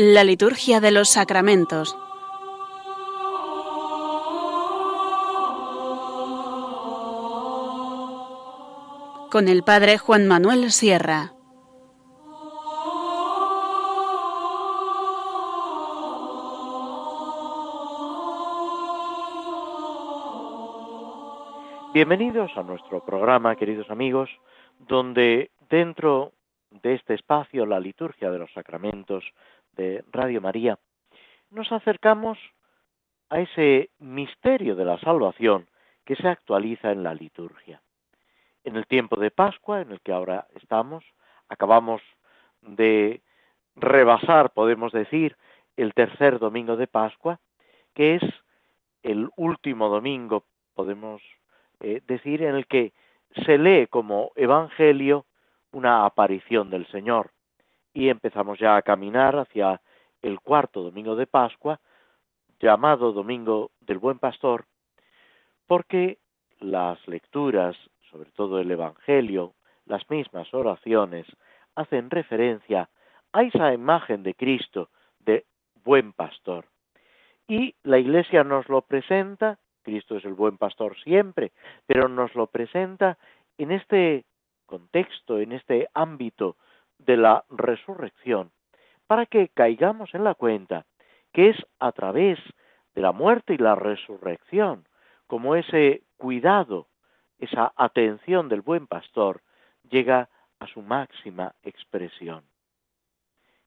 La 0.00 0.22
liturgia 0.22 0.78
de 0.78 0.92
los 0.92 1.08
sacramentos. 1.08 1.98
Con 9.28 9.48
el 9.48 9.64
Padre 9.64 9.98
Juan 9.98 10.28
Manuel 10.28 10.70
Sierra. 10.70 11.32
Bienvenidos 21.92 22.52
a 22.56 22.62
nuestro 22.62 23.04
programa, 23.04 23.56
queridos 23.56 23.90
amigos, 23.90 24.30
donde 24.78 25.50
dentro 25.68 26.34
de 26.70 26.94
este 26.94 27.14
espacio, 27.14 27.66
la 27.66 27.80
liturgia 27.80 28.30
de 28.30 28.38
los 28.38 28.52
sacramentos 28.52 29.24
de 29.78 30.04
Radio 30.12 30.42
María, 30.42 30.78
nos 31.50 31.72
acercamos 31.72 32.36
a 33.30 33.40
ese 33.40 33.90
misterio 33.98 34.74
de 34.74 34.84
la 34.84 34.98
salvación 34.98 35.66
que 36.04 36.16
se 36.16 36.28
actualiza 36.28 36.90
en 36.90 37.02
la 37.02 37.14
liturgia. 37.14 37.80
En 38.64 38.76
el 38.76 38.86
tiempo 38.86 39.16
de 39.16 39.30
Pascua, 39.30 39.80
en 39.80 39.92
el 39.92 40.00
que 40.00 40.12
ahora 40.12 40.46
estamos, 40.56 41.04
acabamos 41.48 42.02
de 42.60 43.22
rebasar, 43.76 44.50
podemos 44.50 44.92
decir, 44.92 45.36
el 45.76 45.94
tercer 45.94 46.38
domingo 46.38 46.76
de 46.76 46.88
Pascua, 46.88 47.38
que 47.94 48.16
es 48.16 48.22
el 49.02 49.30
último 49.36 49.88
domingo, 49.88 50.44
podemos 50.74 51.22
eh, 51.80 52.02
decir, 52.06 52.42
en 52.42 52.56
el 52.56 52.66
que 52.66 52.92
se 53.46 53.58
lee 53.58 53.86
como 53.86 54.32
evangelio 54.34 55.24
una 55.70 56.04
aparición 56.04 56.68
del 56.70 56.86
Señor. 56.88 57.30
Y 57.92 58.08
empezamos 58.08 58.58
ya 58.58 58.76
a 58.76 58.82
caminar 58.82 59.36
hacia 59.36 59.80
el 60.22 60.40
cuarto 60.40 60.82
domingo 60.82 61.16
de 61.16 61.26
Pascua, 61.26 61.80
llamado 62.60 63.12
Domingo 63.12 63.70
del 63.80 63.98
Buen 63.98 64.18
Pastor, 64.18 64.64
porque 65.66 66.18
las 66.60 67.06
lecturas, 67.06 67.76
sobre 68.10 68.30
todo 68.32 68.58
el 68.58 68.70
Evangelio, 68.70 69.54
las 69.86 70.08
mismas 70.10 70.52
oraciones, 70.52 71.26
hacen 71.74 72.10
referencia 72.10 72.88
a 73.32 73.42
esa 73.42 73.72
imagen 73.72 74.22
de 74.22 74.34
Cristo, 74.34 74.90
de 75.20 75.44
buen 75.84 76.12
pastor. 76.12 76.66
Y 77.46 77.74
la 77.82 77.98
Iglesia 77.98 78.44
nos 78.44 78.68
lo 78.68 78.82
presenta, 78.82 79.58
Cristo 79.82 80.16
es 80.16 80.24
el 80.24 80.34
buen 80.34 80.58
pastor 80.58 80.96
siempre, 81.02 81.52
pero 81.86 82.08
nos 82.08 82.34
lo 82.34 82.46
presenta 82.46 83.16
en 83.56 83.72
este 83.72 84.24
contexto, 84.66 85.38
en 85.38 85.52
este 85.52 85.88
ámbito 85.94 86.56
de 86.98 87.16
la 87.16 87.44
resurrección, 87.50 88.50
para 89.06 89.26
que 89.26 89.48
caigamos 89.48 90.14
en 90.14 90.24
la 90.24 90.34
cuenta 90.34 90.86
que 91.32 91.50
es 91.50 91.56
a 91.78 91.92
través 91.92 92.38
de 92.94 93.02
la 93.02 93.12
muerte 93.12 93.54
y 93.54 93.58
la 93.58 93.74
resurrección, 93.74 94.86
como 95.26 95.54
ese 95.54 96.02
cuidado, 96.16 96.88
esa 97.38 97.72
atención 97.76 98.48
del 98.48 98.62
buen 98.62 98.86
pastor 98.86 99.42
llega 99.88 100.28
a 100.58 100.66
su 100.66 100.82
máxima 100.82 101.54
expresión. 101.62 102.44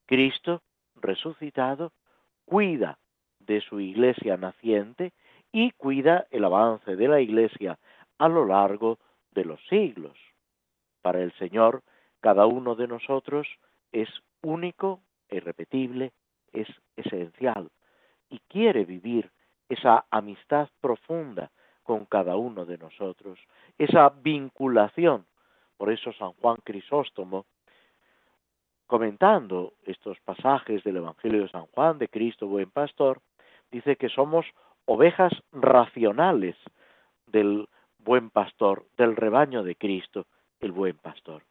Cristo, 0.05 0.61
resucitado, 0.95 1.93
cuida 2.45 2.97
de 3.39 3.61
su 3.61 3.79
iglesia 3.79 4.37
naciente 4.37 5.13
y 5.51 5.71
cuida 5.71 6.27
el 6.31 6.43
avance 6.45 6.95
de 6.95 7.07
la 7.07 7.21
iglesia 7.21 7.79
a 8.17 8.27
lo 8.27 8.45
largo 8.45 8.99
de 9.31 9.45
los 9.45 9.59
siglos. 9.67 10.17
Para 11.01 11.21
el 11.21 11.31
Señor, 11.33 11.81
cada 12.21 12.45
uno 12.45 12.75
de 12.75 12.87
nosotros 12.87 13.47
es 13.91 14.07
único, 14.41 15.01
irrepetible, 15.29 16.13
es 16.53 16.67
esencial 16.95 17.69
y 18.29 18.39
quiere 18.47 18.85
vivir 18.85 19.31
esa 19.69 20.05
amistad 20.09 20.69
profunda 20.79 21.51
con 21.83 22.05
cada 22.05 22.35
uno 22.35 22.65
de 22.65 22.77
nosotros, 22.77 23.39
esa 23.77 24.09
vinculación. 24.09 25.25
Por 25.77 25.91
eso 25.91 26.13
San 26.13 26.33
Juan 26.33 26.57
Crisóstomo, 26.63 27.45
comentando 28.87 29.73
estos 29.85 30.19
pasajes 30.19 30.83
del 30.83 30.97
Evangelio 30.97 31.43
de 31.43 31.49
San 31.49 31.65
Juan, 31.67 31.97
de 31.97 32.07
Cristo 32.07 32.47
buen 32.47 32.69
pastor, 32.69 33.21
dice 33.71 33.95
que 33.95 34.09
somos 34.09 34.45
ovejas 34.85 35.33
racionales 35.51 36.55
del 37.25 37.67
buen 37.97 38.29
pastor, 38.29 38.85
del 38.97 39.15
rebaño 39.15 39.63
de 39.63 39.75
Cristo, 39.75 40.27
el 40.59 40.71
buen 40.71 40.97
pastor. 40.97 41.43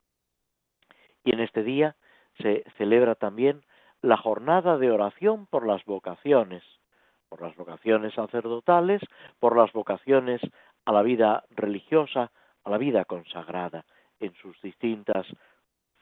Y 1.25 1.32
en 1.32 1.41
este 1.41 1.62
día 1.62 1.97
se 2.38 2.64
celebra 2.76 3.14
también 3.14 3.62
la 4.03 4.16
jornada 4.16 4.78
de 4.78 4.91
oración 4.91 5.47
por 5.47 5.66
las 5.66 5.84
vocaciones, 5.84 6.62
por 7.28 7.42
las 7.42 7.54
vocaciones 7.56 8.14
sacerdotales, 8.14 9.03
por 9.38 9.56
las 9.56 9.72
vocaciones 9.72 10.41
a 10.84 10.92
la 10.92 11.03
vida 11.03 11.44
religiosa, 11.50 12.30
a 12.64 12.70
la 12.70 12.78
vida 12.78 13.04
consagrada, 13.04 13.84
en 14.19 14.34
sus 14.34 14.60
distintas 14.62 15.26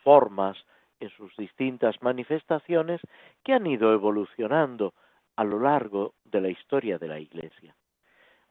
formas, 0.02 0.56
en 1.00 1.10
sus 1.10 1.36
distintas 1.36 2.00
manifestaciones 2.02 3.00
que 3.44 3.52
han 3.52 3.66
ido 3.66 3.92
evolucionando 3.92 4.94
a 5.36 5.44
lo 5.44 5.60
largo 5.60 6.14
de 6.24 6.40
la 6.40 6.48
historia 6.48 6.98
de 6.98 7.08
la 7.08 7.20
Iglesia. 7.20 7.74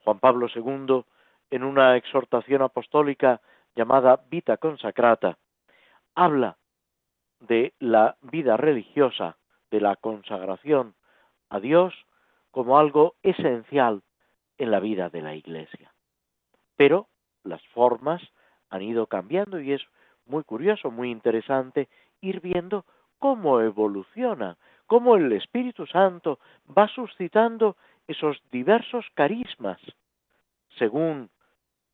Juan 0.04 0.20
Pablo 0.20 0.46
II, 0.54 1.04
en 1.50 1.64
una 1.64 1.96
exhortación 1.96 2.62
apostólica 2.62 3.40
llamada 3.74 4.20
Vita 4.30 4.56
Consacrata, 4.56 5.36
habla 6.18 6.56
de 7.38 7.74
la 7.78 8.16
vida 8.22 8.56
religiosa, 8.56 9.36
de 9.70 9.80
la 9.80 9.94
consagración 9.94 10.96
a 11.48 11.60
Dios 11.60 11.94
como 12.50 12.76
algo 12.76 13.14
esencial 13.22 14.02
en 14.58 14.72
la 14.72 14.80
vida 14.80 15.10
de 15.10 15.22
la 15.22 15.36
Iglesia. 15.36 15.92
Pero 16.76 17.06
las 17.44 17.64
formas 17.68 18.20
han 18.68 18.82
ido 18.82 19.06
cambiando 19.06 19.60
y 19.60 19.72
es 19.72 19.82
muy 20.26 20.42
curioso, 20.42 20.90
muy 20.90 21.12
interesante 21.12 21.88
ir 22.20 22.40
viendo 22.40 22.84
cómo 23.20 23.60
evoluciona, 23.60 24.56
cómo 24.86 25.14
el 25.14 25.30
Espíritu 25.30 25.86
Santo 25.86 26.40
va 26.76 26.88
suscitando 26.88 27.76
esos 28.08 28.42
diversos 28.50 29.06
carismas 29.14 29.78
según 30.78 31.30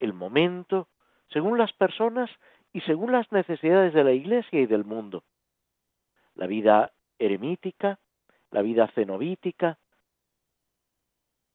el 0.00 0.14
momento 0.14 0.88
según 1.34 1.58
las 1.58 1.72
personas 1.72 2.30
y 2.74 2.80
según 2.80 3.12
las 3.12 3.30
necesidades 3.30 3.94
de 3.94 4.02
la 4.02 4.12
Iglesia 4.12 4.60
y 4.60 4.66
del 4.66 4.84
mundo. 4.84 5.22
La 6.34 6.48
vida 6.48 6.92
eremítica, 7.20 8.00
la 8.50 8.62
vida 8.62 8.88
cenobítica, 8.88 9.78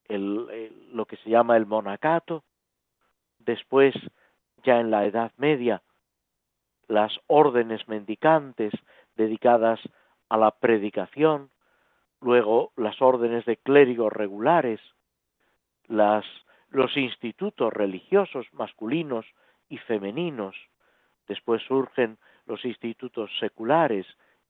lo 0.08 1.06
que 1.06 1.18
se 1.18 1.30
llama 1.30 1.58
el 1.58 1.66
monacato, 1.66 2.46
después, 3.38 3.94
ya 4.64 4.80
en 4.80 4.92
la 4.92 5.06
Edad 5.06 5.34
Media, 5.36 5.84
las 6.88 7.12
órdenes 7.28 7.86
mendicantes 7.90 8.72
dedicadas 9.16 9.82
a 10.30 10.38
la 10.38 10.52
predicación, 10.52 11.52
luego 12.22 12.72
las 12.78 13.02
órdenes 13.02 13.44
de 13.46 13.58
clérigos 13.58 14.14
regulares, 14.14 14.80
las, 15.88 16.24
los 16.70 16.96
institutos 16.96 17.74
religiosos 17.74 18.48
masculinos 18.54 19.26
y 19.68 19.80
femeninos. 19.80 20.56
Después 21.30 21.62
surgen 21.62 22.18
los 22.48 22.66
institutos 22.66 23.30
seculares 23.40 24.08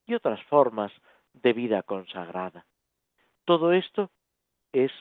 y 0.08 0.14
otras 0.16 0.42
formas 0.46 0.94
de 1.34 1.52
vida 1.52 1.84
consagrada. 1.84 2.66
Todo 3.44 3.74
esto 3.74 4.10
es 4.72 4.92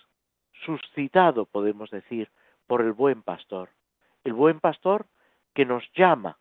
suscitado, 0.65 1.47
podemos 1.47 1.91
decir, 1.91 2.31
por 2.67 2.83
el 2.83 2.93
buen 2.93 3.23
pastor. 3.23 3.71
El 4.25 4.33
buen 4.33 4.59
pastor 4.59 5.07
que 5.55 5.65
nos 5.65 5.85
llama 5.95 6.37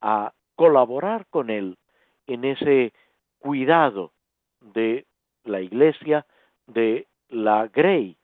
a 0.00 0.32
colaborar 0.56 1.26
con 1.30 1.50
él 1.50 1.78
en 2.26 2.44
ese 2.44 2.92
cuidado 3.38 4.12
de 4.60 5.06
la 5.44 5.60
iglesia, 5.60 6.26
de 6.66 7.06
la 7.28 7.68
Grey, 7.68 8.16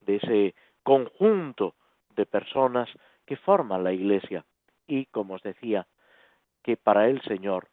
de 0.00 0.16
ese 0.16 0.54
conjunto 0.82 1.74
de 2.14 2.26
personas 2.26 2.90
que 3.24 3.36
forman 3.36 3.82
la 3.82 3.92
Iglesia 3.92 4.44
y, 4.90 5.06
como 5.06 5.34
os 5.34 5.42
decía, 5.42 5.86
que 6.62 6.76
para 6.76 7.08
el 7.08 7.22
Señor 7.22 7.68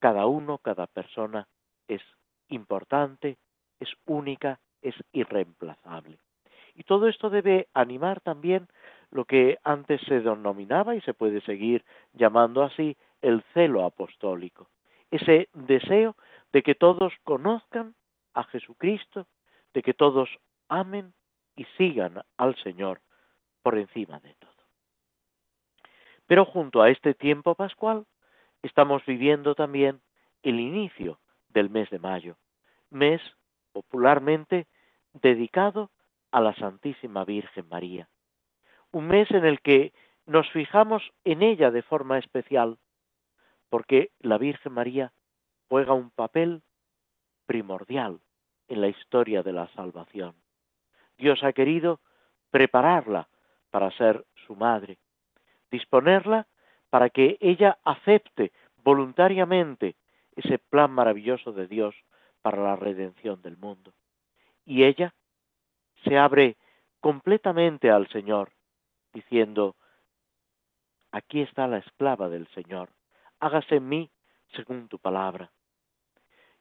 cada 0.00 0.26
uno, 0.26 0.58
cada 0.58 0.86
persona 0.86 1.46
es 1.86 2.02
importante, 2.48 3.38
es 3.78 3.90
única, 4.06 4.58
es 4.82 4.94
irreemplazable. 5.12 6.18
Y 6.74 6.82
todo 6.82 7.06
esto 7.06 7.30
debe 7.30 7.68
animar 7.74 8.20
también 8.20 8.66
lo 9.10 9.24
que 9.26 9.58
antes 9.62 10.00
se 10.02 10.20
denominaba 10.20 10.96
y 10.96 11.00
se 11.02 11.14
puede 11.14 11.40
seguir 11.42 11.84
llamando 12.12 12.62
así 12.62 12.96
el 13.20 13.42
celo 13.54 13.84
apostólico, 13.84 14.68
ese 15.10 15.48
deseo 15.52 16.16
de 16.52 16.62
que 16.62 16.74
todos 16.74 17.12
conozcan 17.22 17.94
a 18.34 18.44
Jesucristo, 18.44 19.26
de 19.74 19.82
que 19.82 19.94
todos 19.94 20.28
amen 20.68 21.12
y 21.54 21.64
sigan 21.76 22.22
al 22.38 22.56
Señor 22.62 23.00
por 23.62 23.76
encima 23.76 24.18
de 24.20 24.34
todo. 24.34 24.49
Pero 26.30 26.44
junto 26.44 26.80
a 26.80 26.90
este 26.90 27.12
tiempo 27.12 27.56
pascual 27.56 28.06
estamos 28.62 29.04
viviendo 29.04 29.56
también 29.56 30.00
el 30.44 30.60
inicio 30.60 31.18
del 31.48 31.70
mes 31.70 31.90
de 31.90 31.98
mayo, 31.98 32.36
mes 32.88 33.20
popularmente 33.72 34.68
dedicado 35.12 35.90
a 36.30 36.40
la 36.40 36.54
Santísima 36.54 37.24
Virgen 37.24 37.66
María. 37.68 38.08
Un 38.92 39.08
mes 39.08 39.28
en 39.32 39.44
el 39.44 39.60
que 39.60 39.92
nos 40.24 40.48
fijamos 40.52 41.02
en 41.24 41.42
ella 41.42 41.72
de 41.72 41.82
forma 41.82 42.18
especial, 42.18 42.78
porque 43.68 44.12
la 44.20 44.38
Virgen 44.38 44.72
María 44.72 45.12
juega 45.68 45.94
un 45.94 46.10
papel 46.10 46.62
primordial 47.44 48.20
en 48.68 48.80
la 48.80 48.86
historia 48.86 49.42
de 49.42 49.52
la 49.52 49.66
salvación. 49.74 50.36
Dios 51.18 51.42
ha 51.42 51.52
querido 51.52 51.98
prepararla 52.52 53.28
para 53.72 53.90
ser 53.90 54.24
su 54.46 54.54
madre, 54.54 55.00
disponerla 55.70 56.46
para 56.90 57.10
que 57.10 57.38
ella 57.40 57.78
acepte 57.84 58.52
voluntariamente 58.82 59.96
ese 60.36 60.58
plan 60.58 60.90
maravilloso 60.90 61.52
de 61.52 61.66
Dios 61.66 61.94
para 62.42 62.62
la 62.62 62.76
redención 62.76 63.42
del 63.42 63.56
mundo. 63.56 63.92
Y 64.64 64.84
ella 64.84 65.14
se 66.04 66.18
abre 66.18 66.56
completamente 67.00 67.90
al 67.90 68.08
Señor, 68.08 68.52
diciendo, 69.12 69.76
aquí 71.10 71.40
está 71.40 71.66
la 71.66 71.78
esclava 71.78 72.28
del 72.28 72.46
Señor, 72.48 72.90
hágase 73.40 73.76
en 73.76 73.88
mí 73.88 74.10
según 74.54 74.88
tu 74.88 74.98
palabra. 74.98 75.50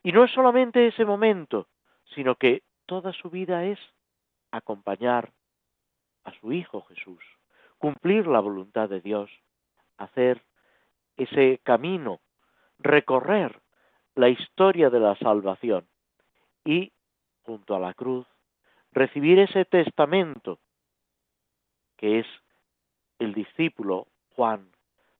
Y 0.04 0.12
no 0.12 0.24
es 0.24 0.32
solamente 0.32 0.88
ese 0.88 1.06
momento, 1.06 1.68
sino 2.16 2.36
que 2.36 2.64
toda 2.86 3.14
su 3.14 3.30
vida 3.30 3.66
es 3.66 3.80
acompañar 4.52 5.32
a 6.24 6.34
su 6.40 6.52
Hijo 6.52 6.82
Jesús, 6.84 7.22
cumplir 7.80 8.28
la 8.28 8.40
voluntad 8.40 8.90
de 8.90 9.02
Dios, 9.02 9.32
hacer 9.98 10.44
ese 11.18 11.60
camino, 11.64 12.20
recorrer 12.78 13.60
la 14.16 14.30
historia 14.30 14.90
de 14.90 15.00
la 15.00 15.16
salvación 15.16 15.88
y, 16.64 16.92
junto 17.44 17.76
a 17.76 17.80
la 17.80 17.94
cruz, 17.94 18.28
recibir 18.92 19.40
ese 19.40 19.66
testamento 19.66 20.60
que 21.98 22.20
es 22.20 22.28
el 23.20 23.34
discípulo 23.34 24.08
Juan, 24.36 24.70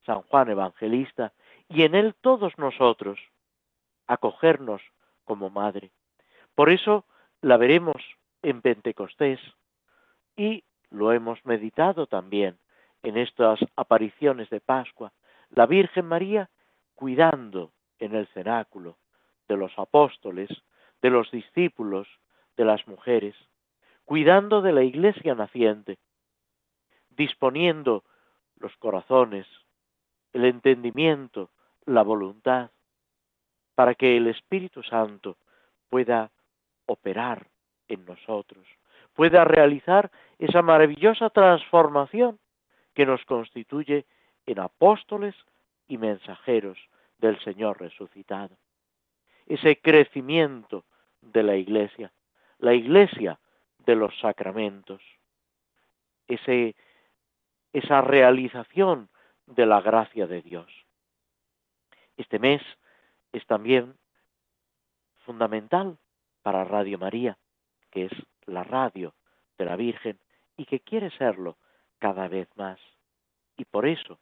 San 0.06 0.22
Juan 0.22 0.48
Evangelista, 0.48 1.32
y 1.68 1.82
en 1.82 1.94
él 1.94 2.14
todos 2.20 2.56
nosotros, 2.56 3.18
acogernos 4.06 4.80
como 5.24 5.50
madre. 5.50 5.90
Por 6.54 6.70
eso 6.70 7.04
la 7.42 7.58
veremos 7.58 7.96
en 8.42 8.62
Pentecostés 8.62 9.38
y 10.36 10.64
lo 10.90 11.12
hemos 11.12 11.44
meditado 11.46 12.06
también 12.06 12.58
en 13.02 13.16
estas 13.16 13.60
apariciones 13.76 14.50
de 14.50 14.60
Pascua, 14.60 15.12
la 15.50 15.66
Virgen 15.66 16.06
María 16.06 16.50
cuidando 16.94 17.72
en 17.98 18.14
el 18.14 18.26
cenáculo 18.28 18.98
de 19.48 19.56
los 19.56 19.72
apóstoles, 19.78 20.50
de 21.02 21.10
los 21.10 21.30
discípulos, 21.30 22.08
de 22.56 22.64
las 22.64 22.86
mujeres, 22.86 23.34
cuidando 24.04 24.60
de 24.60 24.72
la 24.72 24.82
iglesia 24.82 25.34
naciente, 25.34 25.98
disponiendo 27.10 28.04
los 28.56 28.76
corazones, 28.76 29.46
el 30.32 30.44
entendimiento, 30.44 31.50
la 31.86 32.02
voluntad, 32.02 32.70
para 33.74 33.94
que 33.94 34.16
el 34.16 34.26
Espíritu 34.26 34.82
Santo 34.82 35.38
pueda 35.88 36.30
operar 36.86 37.46
en 37.88 38.04
nosotros, 38.04 38.66
pueda 39.20 39.44
realizar 39.44 40.10
esa 40.38 40.62
maravillosa 40.62 41.28
transformación 41.28 42.38
que 42.94 43.04
nos 43.04 43.22
constituye 43.26 44.06
en 44.46 44.60
apóstoles 44.60 45.34
y 45.88 45.98
mensajeros 45.98 46.78
del 47.18 47.38
Señor 47.40 47.78
resucitado. 47.78 48.56
Ese 49.46 49.78
crecimiento 49.78 50.86
de 51.20 51.42
la 51.42 51.56
Iglesia, 51.56 52.10
la 52.60 52.72
Iglesia 52.72 53.38
de 53.84 53.94
los 53.94 54.18
sacramentos, 54.20 55.02
ese, 56.26 56.74
esa 57.74 58.00
realización 58.00 59.10
de 59.44 59.66
la 59.66 59.82
gracia 59.82 60.26
de 60.28 60.40
Dios. 60.40 60.72
Este 62.16 62.38
mes 62.38 62.62
es 63.32 63.44
también 63.44 63.98
fundamental 65.26 65.98
para 66.40 66.64
Radio 66.64 66.96
María, 66.96 67.36
que 67.90 68.06
es 68.06 68.12
la 68.50 68.64
radio 68.64 69.14
de 69.58 69.64
la 69.64 69.76
Virgen 69.76 70.18
y 70.56 70.66
que 70.66 70.80
quiere 70.80 71.10
serlo 71.16 71.56
cada 71.98 72.28
vez 72.28 72.48
más. 72.56 72.78
Y 73.56 73.64
por 73.64 73.86
eso 73.86 74.18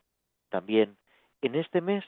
también 0.49 0.97
en 1.43 1.55
este 1.55 1.81
mes 1.81 2.05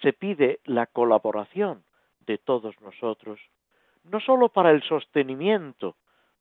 se 0.00 0.12
pide 0.12 0.60
la 0.64 0.86
colaboración 0.86 1.84
de 2.20 2.38
todos 2.38 2.80
nosotros, 2.80 3.40
no 4.04 4.20
sólo 4.20 4.48
para 4.48 4.70
el 4.70 4.82
sostenimiento 4.82 5.96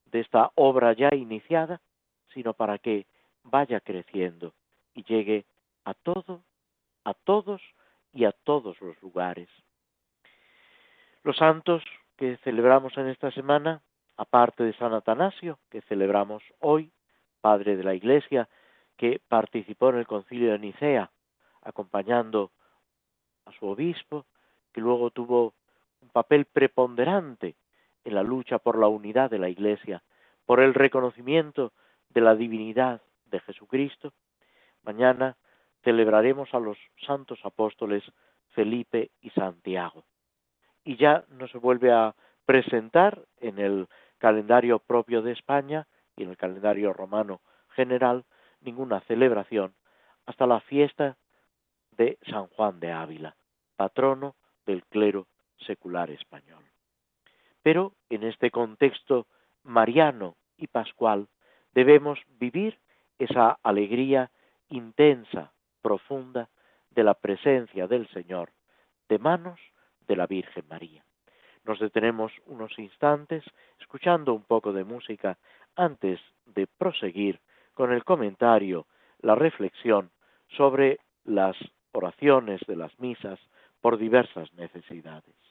de 0.05 0.19
esta 0.19 0.51
obra 0.55 0.93
ya 0.93 1.09
iniciada, 1.13 1.81
sino 2.33 2.53
para 2.53 2.77
que 2.77 3.05
vaya 3.43 3.79
creciendo 3.79 4.53
y 4.93 5.03
llegue 5.03 5.45
a 5.85 5.93
todo, 5.93 6.41
a 7.03 7.13
todos 7.13 7.61
y 8.13 8.25
a 8.25 8.31
todos 8.31 8.79
los 8.81 9.01
lugares. 9.01 9.49
Los 11.23 11.37
santos 11.37 11.83
que 12.17 12.37
celebramos 12.37 12.97
en 12.97 13.07
esta 13.07 13.31
semana, 13.31 13.81
aparte 14.21 14.63
de 14.63 14.73
San 14.73 14.93
Atanasio, 14.93 15.57
que 15.71 15.81
celebramos 15.81 16.43
hoy, 16.59 16.91
padre 17.41 17.75
de 17.75 17.83
la 17.83 17.95
Iglesia, 17.95 18.47
que 18.95 19.19
participó 19.27 19.89
en 19.89 19.95
el 19.95 20.05
concilio 20.05 20.51
de 20.51 20.59
Nicea, 20.59 21.09
acompañando 21.63 22.51
a 23.47 23.51
su 23.53 23.65
obispo, 23.65 24.27
que 24.71 24.79
luego 24.79 25.09
tuvo 25.09 25.55
un 26.01 26.09
papel 26.09 26.45
preponderante 26.45 27.55
en 28.03 28.13
la 28.13 28.21
lucha 28.21 28.59
por 28.59 28.77
la 28.77 28.87
unidad 28.87 29.31
de 29.31 29.39
la 29.39 29.49
Iglesia, 29.49 30.03
por 30.45 30.59
el 30.59 30.75
reconocimiento 30.75 31.73
de 32.09 32.21
la 32.21 32.35
divinidad 32.35 33.01
de 33.25 33.39
Jesucristo. 33.39 34.13
Mañana 34.83 35.35
celebraremos 35.83 36.53
a 36.53 36.59
los 36.59 36.77
santos 37.07 37.39
apóstoles 37.43 38.03
Felipe 38.49 39.09
y 39.19 39.31
Santiago. 39.31 40.03
Y 40.83 40.95
ya 40.97 41.23
no 41.29 41.47
se 41.47 41.57
vuelve 41.57 41.91
a 41.91 42.13
presentar 42.45 43.19
en 43.39 43.57
el 43.57 43.87
calendario 44.21 44.77
propio 44.77 45.23
de 45.23 45.31
España 45.31 45.87
y 46.15 46.21
en 46.23 46.29
el 46.29 46.37
calendario 46.37 46.93
romano 46.93 47.41
general 47.69 48.23
ninguna 48.61 48.99
celebración 49.01 49.73
hasta 50.27 50.45
la 50.45 50.59
fiesta 50.59 51.17
de 51.97 52.19
San 52.29 52.45
Juan 52.47 52.79
de 52.79 52.91
Ávila, 52.91 53.35
patrono 53.75 54.35
del 54.67 54.83
clero 54.85 55.25
secular 55.65 56.11
español. 56.11 56.63
Pero 57.63 57.93
en 58.11 58.23
este 58.23 58.51
contexto 58.51 59.25
mariano 59.63 60.35
y 60.55 60.67
pascual 60.67 61.27
debemos 61.73 62.19
vivir 62.39 62.77
esa 63.17 63.57
alegría 63.63 64.29
intensa, 64.69 65.51
profunda 65.81 66.47
de 66.91 67.03
la 67.03 67.15
presencia 67.15 67.87
del 67.87 68.07
Señor 68.09 68.51
de 69.09 69.17
manos 69.17 69.59
de 70.07 70.15
la 70.15 70.27
Virgen 70.27 70.65
María. 70.69 71.03
Nos 71.65 71.79
detenemos 71.79 72.31
unos 72.47 72.77
instantes 72.79 73.43
escuchando 73.79 74.33
un 74.33 74.43
poco 74.43 74.73
de 74.73 74.83
música 74.83 75.37
antes 75.75 76.19
de 76.45 76.67
proseguir 76.67 77.39
con 77.73 77.93
el 77.93 78.03
comentario, 78.03 78.87
la 79.21 79.35
reflexión 79.35 80.09
sobre 80.57 80.99
las 81.23 81.55
oraciones 81.91 82.61
de 82.67 82.75
las 82.75 82.97
misas 82.99 83.39
por 83.79 83.97
diversas 83.97 84.51
necesidades. 84.53 85.50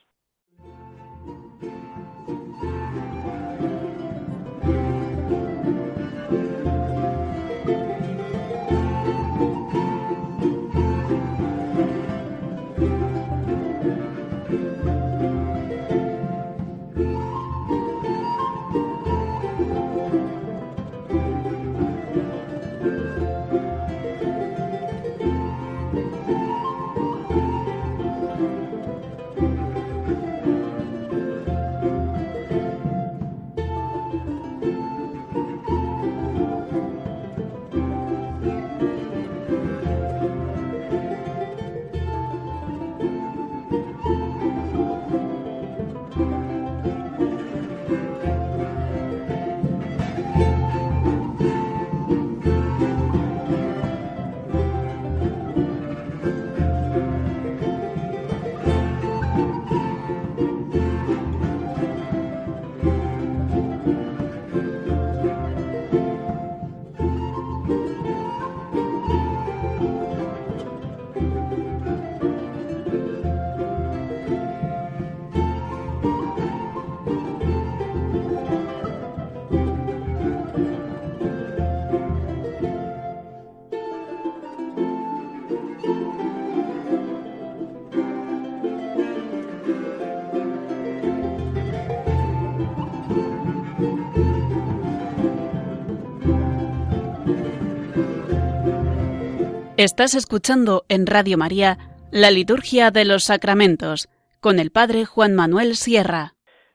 Estás 99.82 100.14
escuchando 100.14 100.82
en 100.90 101.06
Radio 101.06 101.38
María 101.38 101.78
la 102.12 102.30
Liturgia 102.30 102.90
de 102.90 103.06
los 103.06 103.24
Sacramentos 103.24 104.10
con 104.42 104.58
el 104.58 104.70
Padre 104.70 105.06
Juan 105.06 105.34
Manuel 105.34 105.74
Sierra. 105.74 106.34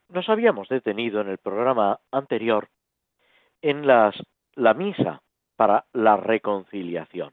Nos 0.10 0.28
habíamos 0.28 0.70
detenido 0.70 1.22
en 1.22 1.30
el 1.30 1.38
programa 1.38 2.00
anterior 2.12 2.68
en 3.62 3.86
las, 3.86 4.16
la 4.56 4.74
misa 4.74 5.22
para 5.56 5.86
la 5.94 6.18
reconciliación. 6.18 7.32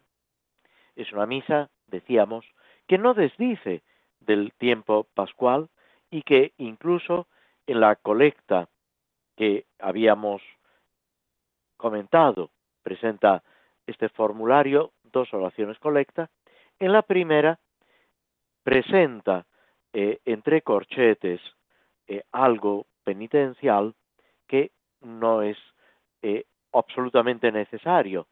Es 0.94 1.10
una 1.10 1.24
misa, 1.24 1.70
decíamos, 1.86 2.44
que 2.86 2.98
no 2.98 3.14
desdice 3.14 3.80
del 4.20 4.52
tiempo 4.58 5.06
pascual 5.14 5.70
y 6.10 6.20
que 6.20 6.52
incluso 6.58 7.28
en 7.66 7.80
la 7.80 7.96
colecta 7.96 8.68
que 9.38 9.64
habíamos 9.78 10.42
comentado 11.78 12.50
presenta 12.82 13.42
este 13.92 14.08
formulario 14.08 14.90
dos 15.12 15.32
oraciones 15.32 15.78
colecta. 15.78 16.28
En 16.78 16.92
la 16.92 17.02
primera 17.02 17.58
presenta 18.62 19.46
eh, 19.92 20.20
entre 20.24 20.62
corchetes 20.62 21.40
eh, 22.06 22.22
algo 22.32 22.86
penitencial 23.04 23.94
que 24.48 24.72
no 25.00 25.42
es 25.42 25.58
eh, 26.22 26.44
absolutamente 26.72 27.52
necesario 27.52 28.26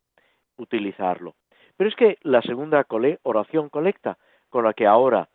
utilizarlo. 0.57 1.35
Pero 1.77 1.89
es 1.89 1.97
que 1.97 2.19
la 2.23 2.43
segunda 2.43 2.85
oración 3.23 3.69
colecta 3.69 4.19
con 4.49 4.65
la 4.65 4.75
que 4.75 4.87
ahora 4.87 5.29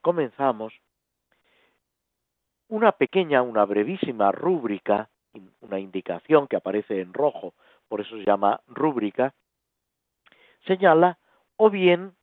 comenzamos, 0.00 0.74
una 2.68 2.92
pequeña, 2.92 3.42
una 3.42 3.64
brevísima 3.64 4.32
rúbrica, 4.32 5.08
una 5.60 5.78
indicación 5.78 6.48
que 6.48 6.56
aparece 6.56 7.00
en 7.00 7.14
rojo, 7.14 7.54
por 7.88 8.00
eso 8.00 8.16
se 8.16 8.24
llama 8.24 8.60
rúbrica, 8.66 9.32
señala, 10.66 11.18
o 11.56 11.70
bien, 11.70 12.14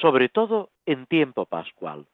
sobre 0.00 0.28
todo 0.28 0.70
en 0.86 1.06
tiempo 1.06 1.46
pascual, 1.46 2.06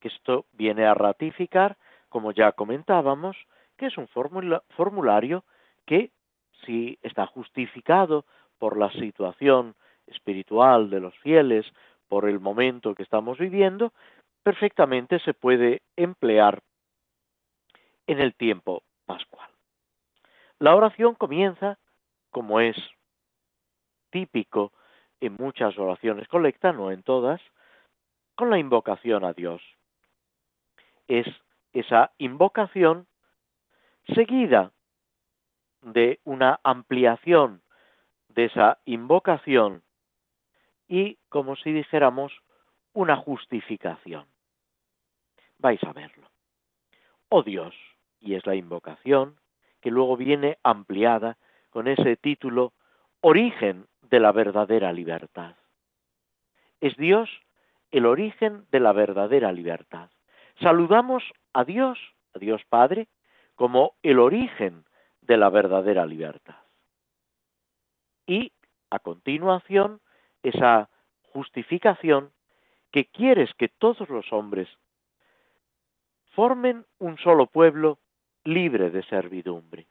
que 0.00 0.08
esto 0.08 0.46
viene 0.52 0.86
a 0.86 0.94
ratificar, 0.94 1.76
como 2.08 2.32
ya 2.32 2.52
comentábamos, 2.52 3.36
que 3.76 3.86
es 3.86 3.96
un 3.98 4.08
formulario 4.08 5.44
que, 5.86 6.10
si 6.64 6.98
está 7.02 7.26
justificado 7.26 8.24
por 8.58 8.76
la 8.76 8.90
situación 8.92 9.74
espiritual 10.06 10.90
de 10.90 11.00
los 11.00 11.16
fieles, 11.18 11.66
por 12.08 12.28
el 12.28 12.40
momento 12.40 12.94
que 12.94 13.02
estamos 13.02 13.38
viviendo, 13.38 13.92
perfectamente 14.42 15.18
se 15.20 15.34
puede 15.34 15.82
emplear 15.96 16.62
en 18.06 18.20
el 18.20 18.34
tiempo 18.34 18.82
pascual. 19.04 19.48
La 20.58 20.74
oración 20.74 21.14
comienza, 21.14 21.78
como 22.30 22.60
es 22.60 22.76
típico 24.10 24.72
en 25.20 25.36
muchas 25.38 25.78
oraciones 25.78 26.28
colecta, 26.28 26.72
no 26.72 26.90
en 26.90 27.02
todas, 27.02 27.40
con 28.34 28.50
la 28.50 28.58
invocación 28.58 29.24
a 29.24 29.32
Dios. 29.32 29.62
Es 31.06 31.26
esa 31.72 32.12
invocación 32.18 33.06
seguida 34.14 34.72
de 35.82 36.20
una 36.24 36.60
ampliación 36.62 37.62
de 38.28 38.46
esa 38.46 38.78
invocación 38.84 39.82
y, 40.86 41.18
como 41.28 41.56
si 41.56 41.72
dijéramos, 41.72 42.32
una 42.92 43.16
justificación. 43.16 44.26
Vais 45.58 45.82
a 45.84 45.92
verlo. 45.92 46.28
Oh 47.28 47.42
Dios, 47.42 47.74
y 48.20 48.34
es 48.34 48.46
la 48.46 48.54
invocación 48.54 49.38
que 49.80 49.90
luego 49.90 50.16
viene 50.16 50.58
ampliada 50.62 51.36
con 51.70 51.88
ese 51.88 52.16
título 52.16 52.72
Origen 53.20 53.86
de 54.10 54.20
la 54.20 54.32
verdadera 54.32 54.92
libertad. 54.92 55.56
Es 56.80 56.96
Dios 56.96 57.28
el 57.90 58.06
origen 58.06 58.66
de 58.70 58.80
la 58.80 58.92
verdadera 58.92 59.52
libertad. 59.52 60.10
Saludamos 60.60 61.22
a 61.52 61.64
Dios, 61.64 61.98
a 62.34 62.38
Dios 62.38 62.62
Padre, 62.68 63.08
como 63.54 63.94
el 64.02 64.18
origen 64.18 64.84
de 65.22 65.36
la 65.36 65.50
verdadera 65.50 66.06
libertad. 66.06 66.58
Y 68.26 68.52
a 68.90 68.98
continuación, 68.98 70.00
esa 70.42 70.88
justificación 71.32 72.32
que 72.90 73.06
quieres 73.06 73.52
que 73.54 73.68
todos 73.68 74.08
los 74.08 74.32
hombres 74.32 74.68
formen 76.34 76.86
un 76.98 77.18
solo 77.18 77.46
pueblo 77.46 77.98
libre 78.44 78.90
de 78.90 79.02
servidumbre. 79.04 79.86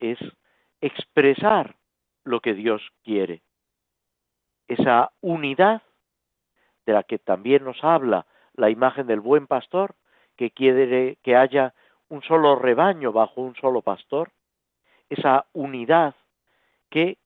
Es 0.00 0.18
expresar 0.80 1.77
lo 2.28 2.40
que 2.40 2.54
Dios 2.54 2.82
quiere. 3.02 3.42
Esa 4.66 5.12
unidad 5.20 5.82
de 6.86 6.92
la 6.92 7.02
que 7.02 7.18
también 7.18 7.64
nos 7.64 7.82
habla 7.82 8.26
la 8.54 8.70
imagen 8.70 9.06
del 9.06 9.20
buen 9.20 9.46
pastor, 9.46 9.94
que 10.36 10.50
quiere 10.50 11.18
que 11.22 11.36
haya 11.36 11.74
un 12.08 12.22
solo 12.22 12.56
rebaño 12.56 13.12
bajo 13.12 13.40
un 13.40 13.54
solo 13.56 13.82
pastor, 13.82 14.30
esa 15.08 15.46
unidad 15.52 16.14
que 16.90 17.18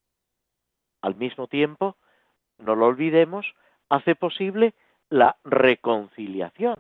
al 1.01 1.17
mismo 1.17 1.49
tiempo, 1.49 1.97
no 2.59 2.77
lo 2.77 2.87
olvidemos, 2.87 3.55
hace 3.89 4.15
posible 4.15 4.75
la 5.11 5.37
reconciliación. 5.45 6.77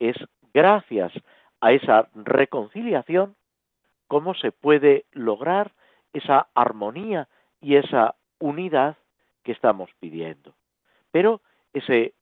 Es 0.00 0.16
gracias 0.52 1.12
a 1.60 1.72
esa 1.72 2.08
reconciliación 2.14 3.36
cómo 4.08 4.34
se 4.34 4.50
puede 4.50 5.06
lograr 5.12 5.72
esa 6.12 6.48
armonía 6.54 7.28
y 7.60 7.76
esa 7.76 8.16
unidad 8.38 8.96
que 9.42 9.52
estamos 9.52 9.90
pidiendo. 10.00 10.54
Pero 11.10 11.40
ese 11.72 12.14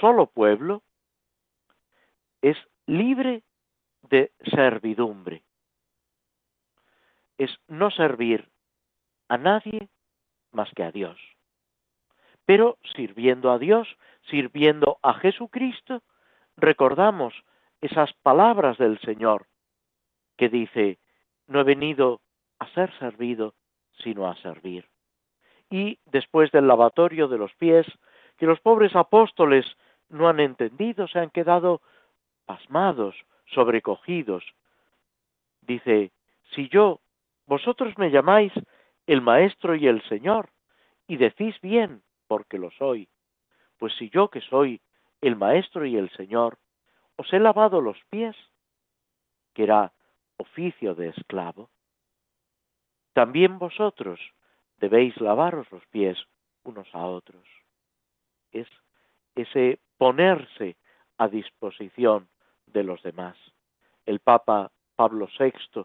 solo 0.00 0.26
pueblo 0.26 0.82
es 2.42 2.56
libre 2.86 3.42
de 4.02 4.32
servidumbre. 4.54 5.42
Es 7.36 7.50
no 7.68 7.90
servir 7.90 8.48
a 9.28 9.38
nadie 9.38 9.88
más 10.52 10.70
que 10.74 10.82
a 10.82 10.90
Dios. 10.90 11.18
Pero 12.44 12.78
sirviendo 12.94 13.50
a 13.52 13.58
Dios, 13.58 13.88
sirviendo 14.30 14.98
a 15.02 15.14
Jesucristo, 15.14 16.02
recordamos 16.56 17.34
esas 17.80 18.12
palabras 18.22 18.78
del 18.78 18.98
Señor 19.00 19.46
que 20.36 20.48
dice, 20.48 20.98
no 21.46 21.60
he 21.60 21.64
venido 21.64 22.20
a 22.58 22.68
ser 22.70 22.96
servido, 22.98 23.54
sino 24.02 24.28
a 24.28 24.36
servir. 24.36 24.86
Y 25.70 25.98
después 26.06 26.50
del 26.50 26.66
lavatorio 26.66 27.28
de 27.28 27.38
los 27.38 27.54
pies, 27.54 27.86
que 28.36 28.46
los 28.46 28.60
pobres 28.60 28.94
apóstoles 28.96 29.66
no 30.08 30.28
han 30.28 30.40
entendido, 30.40 31.06
se 31.08 31.18
han 31.18 31.30
quedado 31.30 31.82
pasmados, 32.46 33.14
sobrecogidos. 33.46 34.44
Dice, 35.62 36.12
si 36.54 36.68
yo, 36.68 37.00
vosotros 37.46 37.96
me 37.98 38.10
llamáis 38.10 38.52
el 39.06 39.20
Maestro 39.20 39.74
y 39.74 39.86
el 39.86 40.02
Señor, 40.08 40.50
y 41.06 41.16
decís 41.16 41.58
bien, 41.60 42.02
porque 42.26 42.58
lo 42.58 42.70
soy, 42.72 43.08
pues 43.78 43.94
si 43.96 44.10
yo 44.10 44.28
que 44.28 44.40
soy 44.42 44.80
el 45.20 45.36
Maestro 45.36 45.84
y 45.86 45.96
el 45.96 46.10
Señor, 46.10 46.58
os 47.16 47.32
he 47.32 47.38
lavado 47.38 47.80
los 47.80 47.98
pies, 48.10 48.36
que 49.54 49.64
era 49.64 49.92
oficio 50.36 50.94
de 50.94 51.08
esclavo, 51.08 51.70
también 53.18 53.58
vosotros 53.58 54.20
debéis 54.78 55.20
lavaros 55.20 55.66
los 55.72 55.84
pies 55.86 56.16
unos 56.62 56.86
a 56.94 57.04
otros. 57.04 57.42
Es 58.52 58.68
ese 59.34 59.80
ponerse 59.96 60.76
a 61.16 61.26
disposición 61.26 62.28
de 62.66 62.84
los 62.84 63.02
demás. 63.02 63.36
El 64.06 64.20
Papa 64.20 64.70
Pablo 64.94 65.28
VI 65.36 65.84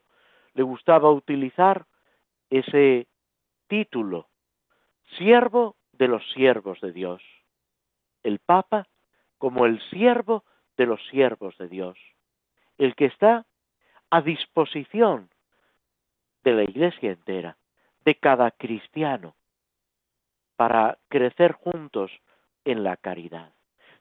le 0.54 0.62
gustaba 0.62 1.10
utilizar 1.10 1.88
ese 2.52 3.08
título, 3.66 4.28
siervo 5.18 5.76
de 5.92 6.10
los 6.10 6.24
siervos 6.34 6.80
de 6.82 6.92
Dios. 6.92 7.24
El 8.22 8.38
Papa 8.38 8.88
como 9.40 9.66
el 9.66 9.82
siervo 9.90 10.44
de 10.78 10.86
los 10.86 11.02
siervos 11.08 11.58
de 11.58 11.68
Dios, 11.68 11.98
el 12.78 12.94
que 12.94 13.06
está 13.06 13.48
a 14.12 14.22
disposición 14.22 15.33
de 16.44 16.54
la 16.54 16.64
iglesia 16.64 17.12
entera, 17.12 17.58
de 18.06 18.16
cada 18.16 18.52
cristiano, 18.52 19.36
para 20.56 20.98
crecer 21.10 21.54
juntos 21.54 22.12
en 22.66 22.84
la 22.84 22.98
caridad. 22.98 23.52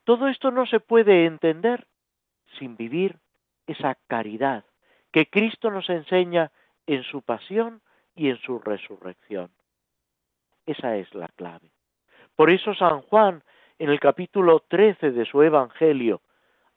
Todo 0.04 0.28
esto 0.28 0.50
no 0.50 0.66
se 0.66 0.80
puede 0.80 1.26
entender 1.26 1.86
sin 2.58 2.76
vivir 2.76 3.18
esa 3.66 3.96
caridad 4.08 4.64
que 5.12 5.26
Cristo 5.26 5.70
nos 5.70 5.88
enseña 5.88 6.50
en 6.86 7.04
su 7.04 7.22
pasión 7.22 7.80
y 8.14 8.28
en 8.28 8.38
su 8.38 8.58
resurrección. 8.58 9.50
Esa 10.66 10.96
es 10.96 11.12
la 11.14 11.28
clave. 11.28 11.70
Por 12.36 12.50
eso 12.50 12.74
San 12.74 13.02
Juan, 13.02 13.42
en 13.78 13.90
el 13.90 14.00
capítulo 14.00 14.60
13 14.68 15.12
de 15.12 15.24
su 15.24 15.42
Evangelio, 15.42 16.22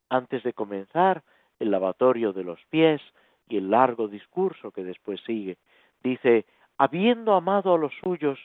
antes 0.10 0.43
de 0.43 0.53
comenzar 0.53 1.24
el 1.60 1.72
lavatorio 1.72 2.34
de 2.34 2.43
los 2.43 2.60
pies, 2.69 3.01
y 3.48 3.58
el 3.58 3.70
largo 3.70 4.08
discurso 4.08 4.72
que 4.72 4.84
después 4.84 5.22
sigue, 5.25 5.58
dice, 6.04 6.46
habiendo 6.78 7.34
amado 7.34 7.74
a 7.74 7.78
los 7.78 7.94
suyos 8.04 8.40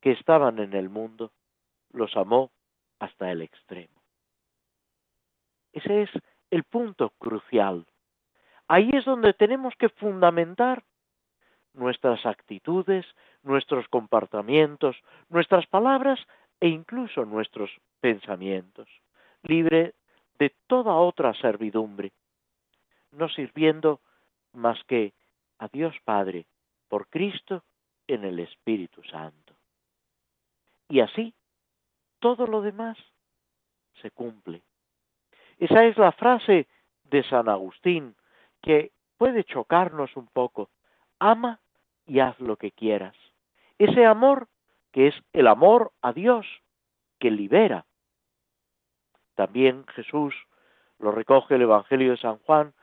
que 0.00 0.12
estaban 0.12 0.58
en 0.58 0.74
el 0.74 0.88
mundo, 0.88 1.30
los 1.92 2.16
amó 2.16 2.50
hasta 2.98 3.30
el 3.30 3.42
extremo. 3.42 4.00
Ese 5.72 6.02
es 6.02 6.10
el 6.50 6.64
punto 6.64 7.10
crucial. 7.18 7.86
Ahí 8.68 8.90
es 8.92 9.04
donde 9.04 9.32
tenemos 9.32 9.74
que 9.76 9.88
fundamentar 9.88 10.82
nuestras 11.74 12.24
actitudes, 12.26 13.06
nuestros 13.42 13.88
comportamientos, 13.88 14.96
nuestras 15.30 15.66
palabras 15.66 16.20
e 16.60 16.68
incluso 16.68 17.24
nuestros 17.24 17.70
pensamientos, 18.00 18.88
libre 19.42 19.94
de 20.38 20.54
toda 20.66 20.94
otra 20.94 21.34
servidumbre, 21.34 22.12
no 23.12 23.28
sirviendo 23.28 24.00
más 24.52 24.82
que 24.84 25.12
a 25.58 25.68
Dios 25.68 25.94
Padre 26.04 26.46
por 26.88 27.08
Cristo 27.08 27.64
en 28.06 28.24
el 28.24 28.38
Espíritu 28.38 29.02
Santo. 29.04 29.54
Y 30.88 31.00
así, 31.00 31.34
todo 32.18 32.46
lo 32.46 32.60
demás 32.60 32.98
se 34.00 34.10
cumple. 34.10 34.62
Esa 35.58 35.84
es 35.84 35.96
la 35.96 36.12
frase 36.12 36.66
de 37.04 37.22
San 37.24 37.48
Agustín 37.48 38.14
que 38.60 38.92
puede 39.16 39.44
chocarnos 39.44 40.16
un 40.16 40.26
poco. 40.26 40.70
Ama 41.18 41.60
y 42.06 42.20
haz 42.20 42.38
lo 42.40 42.56
que 42.56 42.72
quieras. 42.72 43.16
Ese 43.78 44.04
amor 44.04 44.48
que 44.92 45.08
es 45.08 45.14
el 45.32 45.46
amor 45.46 45.92
a 46.02 46.12
Dios, 46.12 46.46
que 47.18 47.30
libera. 47.30 47.86
También 49.34 49.86
Jesús 49.88 50.34
lo 50.98 51.10
recoge 51.10 51.54
el 51.54 51.62
Evangelio 51.62 52.10
de 52.10 52.18
San 52.18 52.38
Juan 52.38 52.74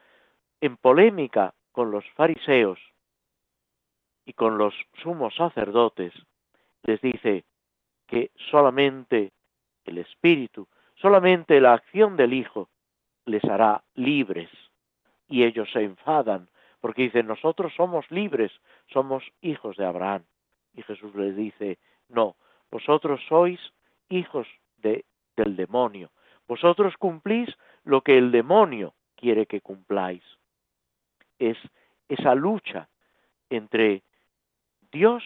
en 0.62 0.76
polémica 0.78 1.54
con 1.80 1.92
los 1.92 2.04
fariseos 2.10 2.78
y 4.26 4.34
con 4.34 4.58
los 4.58 4.74
sumos 5.02 5.34
sacerdotes, 5.36 6.12
les 6.84 7.00
dice 7.00 7.46
que 8.06 8.32
solamente 8.52 9.32
el 9.86 10.00
Espíritu, 10.00 10.68
solamente 10.96 11.62
la 11.62 11.72
acción 11.72 12.18
del 12.18 12.34
Hijo 12.34 12.68
les 13.24 13.46
hará 13.46 13.82
libres. 13.96 14.50
Y 15.30 15.46
ellos 15.46 15.70
se 15.72 15.82
enfadan 15.86 16.50
porque 16.82 17.04
dicen, 17.04 17.28
nosotros 17.28 17.72
somos 17.78 18.12
libres, 18.12 18.52
somos 18.88 19.24
hijos 19.40 19.78
de 19.78 19.86
Abraham. 19.86 20.26
Y 20.74 20.82
Jesús 20.82 21.16
les 21.16 21.34
dice, 21.34 21.80
no, 22.10 22.36
vosotros 22.70 23.22
sois 23.30 23.62
hijos 24.10 24.48
de, 24.80 25.06
del 25.38 25.56
demonio. 25.56 26.12
Vosotros 26.46 26.98
cumplís 26.98 27.48
lo 27.86 28.02
que 28.02 28.18
el 28.18 28.34
demonio 28.34 28.96
quiere 29.16 29.46
que 29.46 29.62
cumpláis. 29.62 30.24
Es 31.40 31.58
esa 32.08 32.36
lucha 32.36 32.90
entre 33.50 34.04
Dios, 34.92 35.24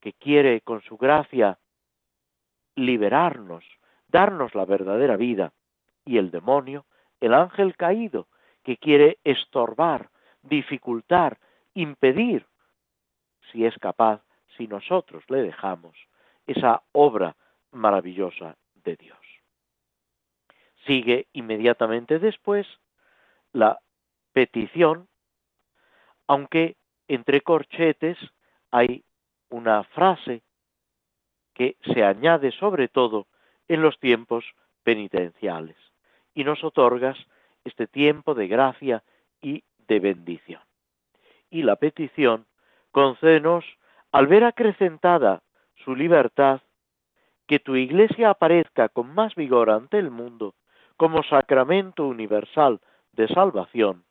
que 0.00 0.12
quiere 0.12 0.60
con 0.60 0.82
su 0.82 0.96
gracia 0.96 1.58
liberarnos, 2.76 3.64
darnos 4.08 4.54
la 4.54 4.64
verdadera 4.64 5.16
vida, 5.16 5.52
y 6.04 6.18
el 6.18 6.30
demonio, 6.30 6.84
el 7.20 7.34
ángel 7.34 7.76
caído, 7.76 8.28
que 8.62 8.76
quiere 8.76 9.18
estorbar, 9.24 10.10
dificultar, 10.42 11.38
impedir, 11.74 12.46
si 13.50 13.64
es 13.64 13.76
capaz, 13.78 14.22
si 14.56 14.66
nosotros 14.66 15.24
le 15.28 15.42
dejamos, 15.42 15.96
esa 16.46 16.82
obra 16.92 17.36
maravillosa 17.72 18.56
de 18.84 18.96
Dios. 18.96 19.18
Sigue 20.86 21.26
inmediatamente 21.32 22.18
después 22.18 22.66
la 23.52 23.78
petición, 24.34 25.08
aunque 26.26 26.76
entre 27.08 27.40
corchetes 27.40 28.18
hay 28.70 29.04
una 29.48 29.84
frase 29.84 30.42
que 31.54 31.76
se 31.92 32.02
añade 32.02 32.50
sobre 32.50 32.88
todo 32.88 33.28
en 33.68 33.80
los 33.80 33.98
tiempos 34.00 34.44
penitenciales 34.82 35.76
y 36.34 36.42
nos 36.42 36.64
otorgas 36.64 37.16
este 37.64 37.86
tiempo 37.86 38.34
de 38.34 38.48
gracia 38.48 39.04
y 39.40 39.62
de 39.86 40.00
bendición. 40.00 40.60
Y 41.48 41.62
la 41.62 41.76
petición, 41.76 42.46
concédenos, 42.90 43.64
al 44.10 44.26
ver 44.26 44.42
acrecentada 44.42 45.42
su 45.84 45.94
libertad, 45.94 46.60
que 47.46 47.60
tu 47.60 47.76
iglesia 47.76 48.30
aparezca 48.30 48.88
con 48.88 49.14
más 49.14 49.34
vigor 49.36 49.70
ante 49.70 49.98
el 49.98 50.10
mundo 50.10 50.54
como 50.96 51.22
sacramento 51.22 52.06
universal 52.06 52.80
de 53.12 53.28
salvación 53.28 54.04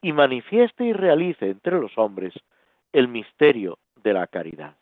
y 0.00 0.12
manifieste 0.12 0.84
y 0.84 0.92
realice 0.92 1.50
entre 1.50 1.80
los 1.80 1.96
hombres 1.98 2.34
el 2.92 3.08
misterio 3.08 3.78
de 3.96 4.12
la 4.12 4.26
caridad. 4.26 4.76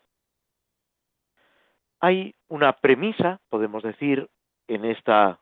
Hay 1.99 2.35
una 2.47 2.73
premisa, 2.73 3.39
podemos 3.49 3.83
decir, 3.83 4.29
en 4.67 4.85
esta 4.85 5.39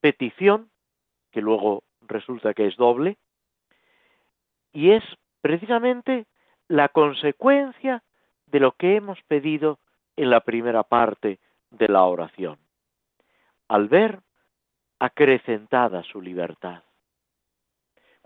petición 0.00 0.70
que 1.30 1.40
luego 1.40 1.84
resulta 2.02 2.54
que 2.54 2.66
es 2.66 2.76
doble, 2.76 3.18
y 4.72 4.92
es 4.92 5.04
precisamente 5.40 6.26
la 6.68 6.88
consecuencia 6.88 8.02
de 8.46 8.60
lo 8.60 8.72
que 8.72 8.96
hemos 8.96 9.20
pedido 9.22 9.78
en 10.16 10.30
la 10.30 10.40
primera 10.40 10.82
parte 10.82 11.38
de 11.70 11.88
la 11.88 12.04
oración, 12.04 12.58
al 13.68 13.88
ver 13.88 14.20
acrecentada 14.98 16.02
su 16.04 16.22
libertad. 16.22 16.82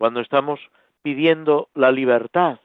Cuando 0.00 0.20
estamos 0.20 0.58
pidiendo 1.02 1.68
la 1.74 1.92
libertad 1.92 2.58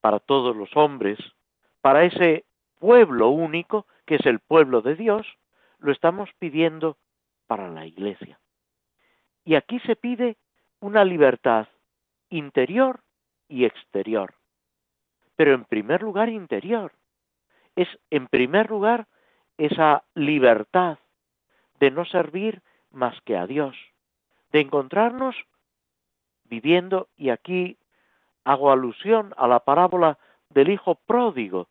para 0.00 0.18
todos 0.18 0.56
los 0.56 0.76
hombres, 0.76 1.20
para 1.80 2.02
ese 2.02 2.44
pueblo 2.80 3.28
único 3.28 3.86
que 4.06 4.16
es 4.16 4.26
el 4.26 4.40
pueblo 4.40 4.82
de 4.82 4.96
Dios, 4.96 5.24
lo 5.78 5.92
estamos 5.92 6.28
pidiendo 6.40 6.96
para 7.46 7.68
la 7.68 7.86
iglesia. 7.86 8.40
Y 9.44 9.54
aquí 9.54 9.78
se 9.86 9.94
pide 9.94 10.36
una 10.80 11.04
libertad 11.04 11.68
interior 12.28 13.04
y 13.48 13.66
exterior. 13.66 14.34
Pero 15.36 15.54
en 15.54 15.64
primer 15.64 16.02
lugar 16.02 16.28
interior. 16.28 16.90
Es 17.76 17.88
en 18.10 18.26
primer 18.26 18.68
lugar 18.68 19.06
esa 19.58 20.02
libertad 20.16 20.98
de 21.78 21.92
no 21.92 22.04
servir 22.04 22.62
más 22.90 23.20
que 23.20 23.36
a 23.36 23.46
Dios, 23.46 23.76
de 24.52 24.60
encontrarnos 24.60 25.36
viviendo, 26.44 27.08
y 27.16 27.30
aquí 27.30 27.78
hago 28.44 28.70
alusión 28.70 29.34
a 29.36 29.48
la 29.48 29.60
parábola 29.60 30.18
del 30.50 30.70
Hijo 30.70 30.94
pródigo, 30.94 31.68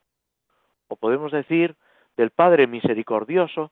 o 0.87 0.95
podemos 0.95 1.31
decir 1.31 1.75
del 2.17 2.31
Padre 2.31 2.67
misericordioso 2.67 3.71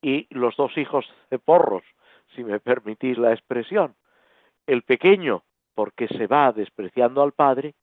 y 0.00 0.26
los 0.30 0.56
dos 0.56 0.76
hijos 0.76 1.06
de 1.30 1.38
porros, 1.38 1.84
si 2.34 2.44
me 2.44 2.60
permitís 2.60 3.18
la 3.18 3.32
expresión. 3.32 3.94
El 4.66 4.82
pequeño, 4.82 5.42
porque 5.74 6.08
se 6.08 6.26
va 6.26 6.52
despreciando 6.52 7.22
al 7.22 7.32
padre, 7.32 7.74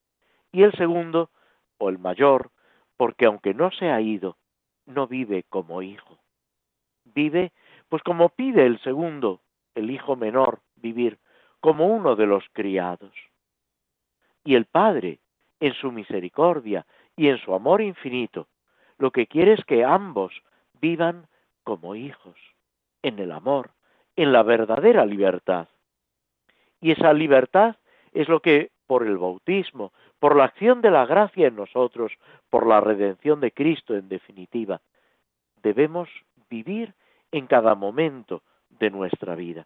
y 0.52 0.64
el 0.64 0.74
segundo, 0.74 1.30
o 1.78 1.90
el 1.90 2.00
mayor, 2.00 2.52
porque 2.98 3.26
aunque 3.26 3.54
no 3.54 3.72
se 3.72 3.90
ha 3.90 4.02
ido, 4.02 4.38
no 4.86 5.08
vive 5.08 5.44
como 5.50 5.82
hijo. 5.82 6.20
Vive, 7.06 7.52
pues 7.88 8.04
como 8.04 8.30
pide 8.30 8.66
el 8.66 8.80
segundo, 8.82 9.42
el 9.80 9.92
hijo 9.92 10.16
menor, 10.16 10.60
vivir 10.76 11.18
como 11.60 11.88
uno 11.88 12.16
de 12.16 12.26
los 12.26 12.44
criados. 12.54 13.14
Y 14.44 14.56
el 14.56 14.66
Padre, 14.66 15.20
en 15.60 15.74
su 15.74 15.92
misericordia 15.92 16.86
y 17.16 17.28
en 17.28 17.38
su 17.40 17.54
amor 17.54 17.82
infinito, 17.82 18.48
lo 18.98 19.12
que 19.12 19.28
quiere 19.28 19.54
es 19.54 19.64
que 19.66 19.84
ambos 19.84 20.42
vivan 20.82 21.28
como 21.64 21.96
hijos, 21.96 22.36
en 23.02 23.20
el 23.20 23.32
amor, 23.32 23.72
en 24.16 24.32
la 24.32 24.44
verdadera 24.44 25.06
libertad. 25.06 25.68
Y 26.82 26.92
esa 26.92 27.14
libertad 27.14 27.76
es 28.14 28.28
lo 28.28 28.42
que 28.42 28.72
por 28.88 29.06
el 29.06 29.18
bautismo, 29.18 29.94
por 30.20 30.36
la 30.36 30.46
acción 30.46 30.82
de 30.82 30.92
la 30.92 31.06
gracia 31.06 31.48
en 31.48 31.56
nosotros, 31.56 32.12
por 32.50 32.66
la 32.66 32.82
redención 32.82 33.40
de 33.40 33.52
Cristo 33.52 33.96
en 33.96 34.10
definitiva, 34.10 34.82
debemos 35.62 36.10
vivir 36.50 36.94
en 37.32 37.48
cada 37.48 37.76
momento 37.76 38.42
de 38.70 38.90
nuestra 38.90 39.36
vida. 39.36 39.66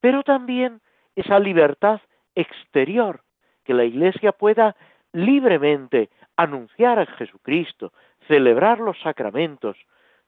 Pero 0.00 0.22
también 0.22 0.80
esa 1.14 1.38
libertad 1.38 2.00
exterior, 2.34 3.22
que 3.64 3.74
la 3.74 3.84
Iglesia 3.84 4.32
pueda 4.32 4.76
libremente 5.12 6.08
anunciar 6.36 6.98
a 6.98 7.06
Jesucristo, 7.06 7.92
celebrar 8.26 8.80
los 8.80 8.98
sacramentos, 9.00 9.76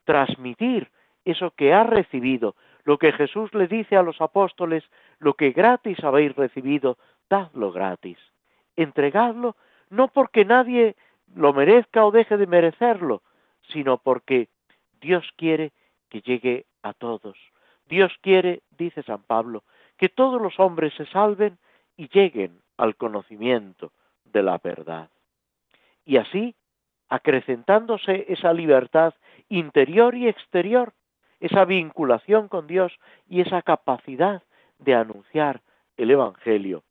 transmitir 0.04 0.90
eso 1.24 1.52
que 1.52 1.72
ha 1.72 1.84
recibido, 1.84 2.56
lo 2.84 2.98
que 2.98 3.12
Jesús 3.12 3.54
le 3.54 3.68
dice 3.68 3.96
a 3.96 4.02
los 4.02 4.20
apóstoles, 4.20 4.84
lo 5.18 5.34
que 5.34 5.52
gratis 5.52 6.02
habéis 6.02 6.34
recibido, 6.34 6.98
dadlo 7.30 7.72
gratis. 7.72 8.18
Entregadlo 8.76 9.56
no 9.88 10.08
porque 10.08 10.44
nadie 10.44 10.96
lo 11.34 11.52
merezca 11.52 12.04
o 12.04 12.10
deje 12.10 12.36
de 12.36 12.46
merecerlo, 12.46 13.22
sino 13.68 13.98
porque 13.98 14.48
Dios 15.00 15.24
quiere 15.36 15.72
que 16.08 16.20
llegue 16.20 16.66
a 16.82 16.92
todos. 16.92 17.36
Dios 17.92 18.10
quiere, 18.22 18.62
dice 18.70 19.02
San 19.02 19.22
Pablo, 19.22 19.64
que 19.98 20.08
todos 20.08 20.40
los 20.40 20.58
hombres 20.58 20.94
se 20.94 21.04
salven 21.04 21.58
y 21.94 22.08
lleguen 22.08 22.62
al 22.78 22.96
conocimiento 22.96 23.92
de 24.24 24.42
la 24.42 24.56
verdad. 24.56 25.10
Y 26.06 26.16
así 26.16 26.54
acrecentándose 27.10 28.24
esa 28.32 28.54
libertad 28.54 29.12
interior 29.50 30.14
y 30.14 30.26
exterior, 30.26 30.94
esa 31.38 31.66
vinculación 31.66 32.48
con 32.48 32.66
Dios 32.66 32.98
y 33.28 33.42
esa 33.42 33.60
capacidad 33.60 34.42
de 34.78 34.94
anunciar 34.94 35.60
el 35.98 36.12
Evangelio, 36.12 36.84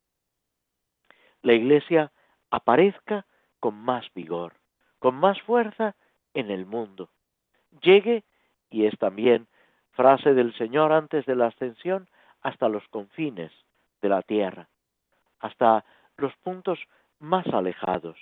la 1.42 1.54
Iglesia 1.54 2.12
aparezca 2.52 3.26
con 3.60 3.74
más 3.74 4.06
vigor, 4.14 4.54
con 5.00 5.16
más 5.16 5.42
fuerza 5.42 5.96
en 6.36 6.52
el 6.52 6.68
mundo. 6.68 7.10
Llegue, 7.82 8.24
y 8.70 8.86
es 8.86 8.96
también 9.00 9.48
frase 9.92 10.34
del 10.34 10.54
Señor 10.56 10.92
antes 10.92 11.26
de 11.26 11.36
la 11.36 11.48
ascensión, 11.48 12.08
hasta 12.42 12.70
los 12.70 12.88
confines 12.90 13.52
de 14.02 14.10
la 14.10 14.22
tierra, 14.22 14.68
hasta 15.40 15.86
los 16.18 16.36
puntos 16.38 16.80
más 17.20 17.46
alejados, 17.48 18.18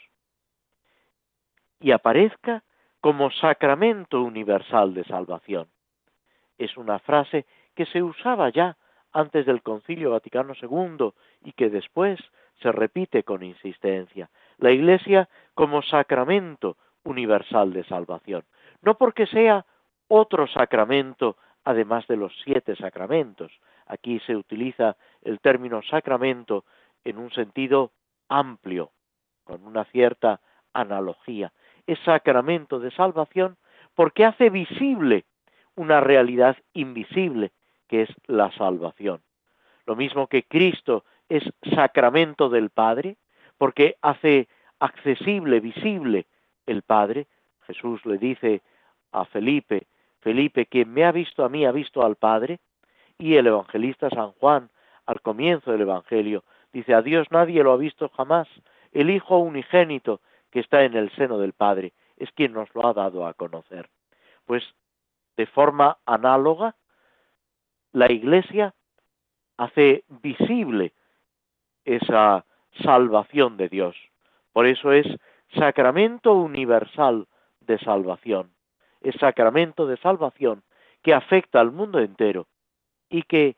y 1.80 1.92
aparezca 1.92 2.64
como 3.02 3.32
sacramento 3.32 4.22
universal 4.22 4.94
de 4.94 5.06
salvación. 5.06 5.68
Es 6.58 6.76
una 6.76 7.00
frase 7.00 7.46
que 7.76 7.86
se 7.86 8.04
usaba 8.04 8.50
ya 8.50 8.76
antes 9.14 9.46
del 9.46 9.62
Concilio 9.62 10.12
Vaticano 10.12 10.54
II 10.62 11.12
y 11.44 11.54
que 11.54 11.70
después 11.70 12.20
se 12.62 12.72
repite 12.72 13.24
con 13.24 13.44
insistencia. 13.44 14.30
La 14.58 14.72
Iglesia 14.72 15.30
como 15.54 15.82
sacramento 15.82 16.76
universal 17.04 17.72
de 17.72 17.86
salvación. 17.86 18.44
No 18.82 18.96
porque 18.98 19.26
sea 19.26 19.66
otro 20.10 20.48
sacramento 20.48 21.38
además 21.64 22.08
de 22.08 22.18
los 22.18 22.34
siete 22.44 22.76
sacramentos. 22.76 23.52
Aquí 23.86 24.20
se 24.22 24.36
utiliza 24.36 24.98
el 25.22 25.40
término 25.40 25.82
sacramento 25.82 26.66
en 27.04 27.18
un 27.18 27.32
sentido 27.32 27.92
amplio, 28.28 28.92
con 29.44 29.66
una 29.66 29.86
cierta 29.86 30.42
analogía. 30.74 31.52
Es 31.88 32.00
sacramento 32.00 32.80
de 32.80 32.92
salvación 32.92 33.58
porque 33.96 34.26
hace 34.26 34.50
visible 34.50 35.26
una 35.76 36.00
realidad 36.02 36.58
invisible 36.74 37.52
que 37.88 38.04
es 38.04 38.10
la 38.28 38.52
salvación. 38.52 39.22
Lo 39.86 39.96
mismo 39.96 40.28
que 40.28 40.44
Cristo 40.44 41.04
es 41.28 41.44
sacramento 41.74 42.50
del 42.50 42.70
Padre, 42.70 43.18
porque 43.58 43.96
hace 44.02 44.48
accesible, 44.80 45.60
visible 45.60 46.28
el 46.66 46.84
Padre. 46.84 47.28
Jesús 47.66 48.06
le 48.06 48.18
dice 48.18 48.62
a 49.12 49.26
Felipe, 49.26 49.88
Felipe, 50.22 50.66
quien 50.66 50.94
me 50.94 51.06
ha 51.06 51.12
visto 51.12 51.44
a 51.44 51.50
mí 51.50 51.66
ha 51.66 51.72
visto 51.72 52.04
al 52.04 52.16
Padre, 52.16 52.60
y 53.18 53.36
el 53.36 53.48
evangelista 53.48 54.10
San 54.10 54.32
Juan, 54.34 54.70
al 55.06 55.22
comienzo 55.22 55.72
del 55.72 55.82
Evangelio, 55.82 56.44
dice, 56.72 56.94
a 56.94 57.02
Dios 57.02 57.28
nadie 57.32 57.64
lo 57.64 57.72
ha 57.72 57.78
visto 57.78 58.10
jamás, 58.10 58.48
el 58.92 59.10
Hijo 59.10 59.40
unigénito 59.40 60.22
que 60.52 60.60
está 60.60 60.84
en 60.84 60.96
el 60.96 61.12
seno 61.16 61.38
del 61.38 61.54
Padre, 61.54 61.94
es 62.18 62.32
quien 62.32 62.54
nos 62.54 62.74
lo 62.76 62.86
ha 62.86 62.94
dado 62.94 63.26
a 63.26 63.34
conocer. 63.34 63.90
Pues 64.46 64.64
de 65.38 65.46
forma 65.48 65.98
análoga, 66.06 66.76
la 67.92 68.12
Iglesia 68.12 68.74
hace 69.58 70.04
visible 70.22 70.94
esa 71.86 72.46
salvación 72.84 73.58
de 73.58 73.70
Dios. 73.70 73.96
Por 74.54 74.68
eso 74.68 74.92
es 74.92 75.08
sacramento 75.56 76.34
universal 76.34 77.28
de 77.62 77.80
salvación. 77.80 78.52
Es 79.02 79.16
sacramento 79.16 79.88
de 79.88 79.98
salvación 79.98 80.64
que 81.02 81.14
afecta 81.14 81.60
al 81.60 81.72
mundo 81.72 82.00
entero 82.00 82.48
y 83.10 83.24
que 83.24 83.56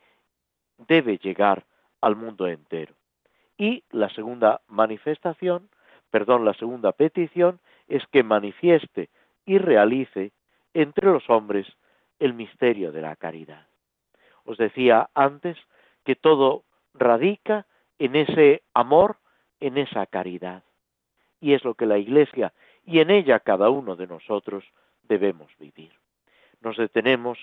debe 0.88 1.18
llegar 1.18 1.66
al 2.02 2.16
mundo 2.16 2.48
entero. 2.48 2.94
Y 3.58 3.84
la 3.92 4.10
segunda 4.10 4.62
manifestación, 4.68 5.70
perdón, 6.10 6.46
la 6.46 6.54
segunda 6.54 6.92
petición 6.92 7.60
es 7.88 8.06
que 8.08 8.24
manifieste 8.24 9.10
y 9.46 9.58
realice 9.58 10.32
entre 10.74 11.12
los 11.12 11.30
hombres 11.30 11.68
el 12.20 12.34
misterio 12.34 12.92
de 12.92 13.02
la 13.02 13.16
caridad. 13.16 13.68
Os 14.46 14.58
decía 14.58 15.10
antes 15.14 15.58
que 16.04 16.16
todo 16.16 16.64
radica 16.94 17.66
en 18.00 18.16
ese 18.16 18.64
amor, 18.74 19.18
en 19.60 19.78
esa 19.78 20.06
caridad. 20.06 20.64
Y 21.40 21.54
es 21.54 21.64
lo 21.64 21.76
que 21.76 21.86
la 21.86 21.98
Iglesia 21.98 22.54
y 22.86 23.00
en 23.00 23.12
ella 23.12 23.40
cada 23.40 23.70
uno 23.70 23.96
de 23.96 24.08
nosotros 24.08 24.64
debemos 25.12 25.52
vivir. 25.58 25.92
Nos 26.62 26.78
detenemos 26.78 27.38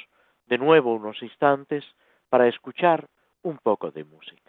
de 0.46 0.56
nuevo 0.56 0.94
unos 0.94 1.22
instantes 1.22 1.84
para 2.30 2.48
escuchar 2.48 3.10
un 3.42 3.58
poco 3.58 3.90
de 3.90 4.04
música. 4.04 4.47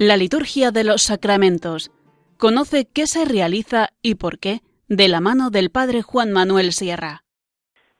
La 0.00 0.16
liturgia 0.16 0.70
de 0.70 0.84
los 0.84 1.02
sacramentos. 1.02 1.90
Conoce 2.38 2.86
qué 2.94 3.08
se 3.08 3.24
realiza 3.24 3.88
y 4.00 4.14
por 4.14 4.38
qué 4.38 4.60
de 4.86 5.08
la 5.08 5.20
mano 5.20 5.50
del 5.50 5.70
Padre 5.70 6.02
Juan 6.02 6.30
Manuel 6.30 6.70
Sierra. 6.70 7.24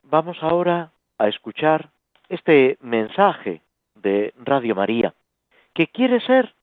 Vamos 0.03 0.37
ahora 0.39 0.93
a 1.17 1.27
escuchar 1.27 1.89
este 2.29 2.77
mensaje 2.79 3.63
de 3.95 4.33
Radio 4.37 4.75
María, 4.75 5.13
que 5.73 5.87
quiere 5.87 6.21
ser 6.21 6.55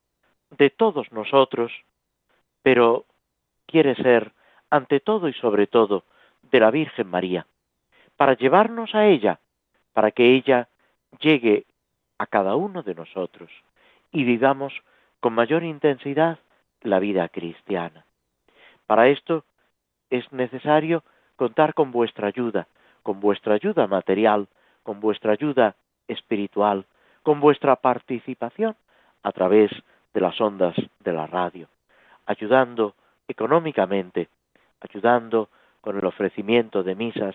de 0.57 0.70
todos 0.70 1.12
nosotros, 1.12 1.70
pero 2.62 3.05
quiere 3.66 3.94
ser 3.96 4.33
ante 4.70 5.01
todo 5.01 5.29
y 5.29 5.35
sobre 5.35 5.66
todo 5.66 6.05
de 6.51 6.61
la 6.61 6.70
Virgen 6.70 7.09
María, 7.09 7.46
para 8.16 8.38
llevarnos 8.38 8.94
a 8.94 9.05
ella, 9.05 9.38
para 9.92 10.12
que 10.12 10.35
ella 10.35 10.70
llegue 11.20 11.66
a 12.16 12.27
cada 12.27 12.57
uno 12.57 12.83
de 12.83 12.94
nosotros 12.94 13.51
y 14.12 14.25
vivamos 14.25 14.72
con 15.27 15.35
mayor 15.35 15.65
intensidad 15.65 16.39
la 16.83 17.01
vida 17.01 17.29
cristiana. 17.29 18.05
Para 18.87 19.09
esto 19.09 19.43
es 20.09 20.31
necesario 20.31 21.03
contar 21.35 21.75
con 21.75 21.91
vuestra 21.91 22.29
ayuda, 22.29 22.69
con 23.03 23.19
vuestra 23.19 23.55
ayuda 23.55 23.89
material, 23.89 24.47
con 24.85 25.01
vuestra 25.01 25.33
ayuda 25.33 25.75
espiritual, 26.07 26.87
con 27.25 27.41
vuestra 27.41 27.75
participación 27.75 28.77
a 29.25 29.33
través 29.33 29.73
de 30.15 30.21
las 30.21 30.41
ondas 30.41 30.77
de 31.01 31.12
la 31.12 31.27
radio, 31.27 31.67
ayudando 32.27 32.95
económicamente, 33.27 34.29
ayudando 34.81 35.49
con 35.81 35.99
el 35.99 36.05
ofrecimiento 36.05 36.85
de 36.85 36.95
misas 36.95 37.35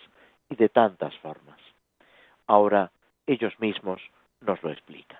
y 0.50 0.56
de 0.56 0.70
tantas 0.70 1.14
formas. 1.18 1.60
Ahora 2.48 2.90
ellos 3.28 3.52
mismos 3.60 4.00
nos 4.40 4.64
lo 4.64 4.72
explican. 4.72 5.20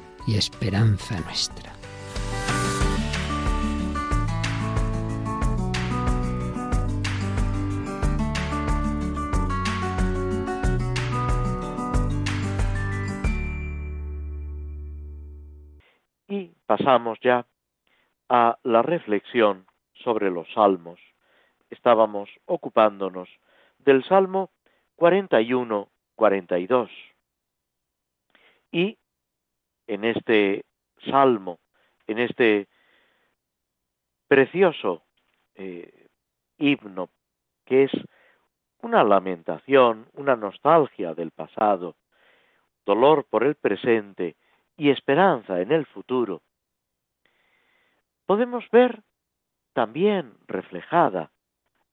y 0.27 0.37
esperanza 0.37 1.19
nuestra. 1.21 1.71
pasamos 16.71 17.19
ya 17.21 17.45
a 18.29 18.57
la 18.63 18.81
reflexión 18.81 19.65
sobre 20.05 20.31
los 20.31 20.47
salmos. 20.53 21.01
Estábamos 21.69 22.29
ocupándonos 22.45 23.27
del 23.79 24.05
Salmo 24.05 24.51
41-42. 24.97 26.89
Y 28.71 28.97
en 29.91 30.05
este 30.05 30.63
salmo, 31.09 31.59
en 32.07 32.19
este 32.19 32.69
precioso 34.25 35.03
eh, 35.55 36.07
himno, 36.57 37.09
que 37.65 37.83
es 37.83 37.91
una 38.81 39.03
lamentación, 39.03 40.07
una 40.13 40.37
nostalgia 40.37 41.13
del 41.13 41.31
pasado, 41.31 41.97
dolor 42.85 43.25
por 43.29 43.43
el 43.43 43.55
presente 43.55 44.37
y 44.77 44.91
esperanza 44.91 45.59
en 45.59 45.73
el 45.73 45.85
futuro, 45.85 46.41
podemos 48.25 48.63
ver 48.71 49.03
también 49.73 50.35
reflejada 50.47 51.31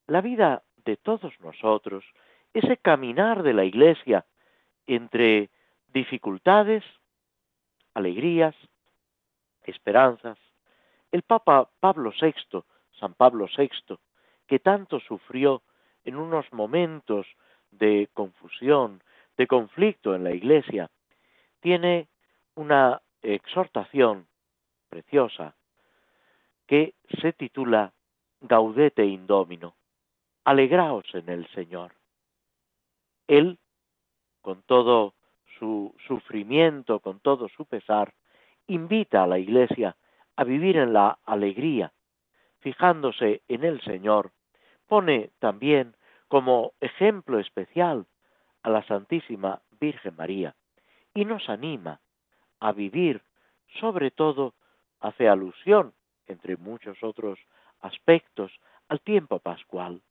la 0.07 0.21
vida 0.21 0.63
de 0.85 0.97
todos 0.97 1.33
nosotros, 1.41 2.05
ese 2.55 2.77
caminar 2.77 3.43
de 3.43 3.55
la 3.55 3.65
Iglesia 3.65 4.25
entre 4.87 5.51
dificultades, 5.89 6.85
alegrías, 7.99 8.55
esperanzas. 9.65 10.39
El 11.11 11.23
Papa 11.23 11.69
Pablo 11.81 12.13
VI, 12.21 12.63
San 12.99 13.15
Pablo 13.15 13.49
VI, 13.57 13.99
que 14.47 14.61
tanto 14.61 15.01
sufrió 15.01 15.63
en 16.05 16.17
unos 16.17 16.47
momentos 16.53 17.27
de 17.73 18.09
confusión, 18.15 19.03
de 19.37 19.47
conflicto 19.47 20.15
en 20.15 20.25
la 20.25 20.33
Iglesia, 20.33 20.91
tiene 21.61 22.09
una 22.55 23.03
exhortación 23.23 24.27
preciosa 24.89 25.55
que 26.67 26.95
se 27.21 27.33
titula 27.33 27.93
Gaudete 28.41 29.05
Indomino, 29.05 29.75
alegraos 30.45 31.07
en 31.15 31.29
el 31.29 31.49
Señor. 31.49 31.93
Él, 33.27 33.59
con 34.41 34.63
todo 34.63 35.15
su 35.59 35.95
sufrimiento, 36.07 37.01
con 37.01 37.21
todo 37.21 37.49
su 37.49 37.65
pesar, 37.65 38.13
invita 38.67 39.23
a 39.23 39.27
la 39.27 39.39
Iglesia 39.39 39.97
a 40.37 40.45
vivir 40.45 40.77
en 40.77 40.93
la 40.93 41.19
alegría, 41.25 41.93
fijándose 42.61 43.43
en 43.49 43.65
el 43.65 43.81
Señor, 43.83 44.33
pone 44.87 45.31
también 45.39 45.95
como 46.29 46.73
ejemplo 46.81 47.39
especial 47.39 48.07
a 48.63 48.71
la 48.71 48.83
Santísima 48.87 49.63
Virgen 49.81 50.17
María 50.17 50.55
y 51.15 51.25
nos 51.25 51.49
anima 51.49 52.01
a 52.61 52.73
vivir, 52.73 53.23
sobre 53.81 54.11
todo, 54.11 54.55
hace 55.01 55.29
alusión 55.29 55.95
entre 56.27 56.57
muchos 56.57 57.03
otros 57.03 57.39
aspectos, 57.81 58.53
al 58.89 59.01
tiempo 59.01 59.39
pascual, 59.39 60.03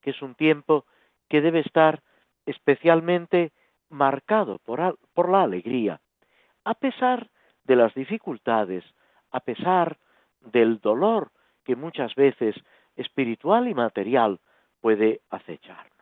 que 0.00 0.10
es 0.10 0.22
un 0.22 0.34
tiempo 0.34 0.84
que 1.28 1.40
debe 1.40 1.60
estar 1.60 2.02
especialmente 2.46 3.52
marcado 3.92 4.58
por, 4.58 5.28
la 5.28 5.42
alegría, 5.42 6.00
a 6.64 6.74
pesar 6.74 7.30
de 7.64 7.76
las 7.76 7.94
dificultades, 7.94 8.84
a 9.30 9.40
pesar 9.40 9.98
del 10.40 10.80
dolor 10.80 11.30
que 11.64 11.76
muchas 11.76 12.14
veces 12.14 12.56
espiritual 12.96 13.68
y 13.68 13.74
material 13.74 14.40
puede 14.80 15.20
acecharnos. 15.30 15.92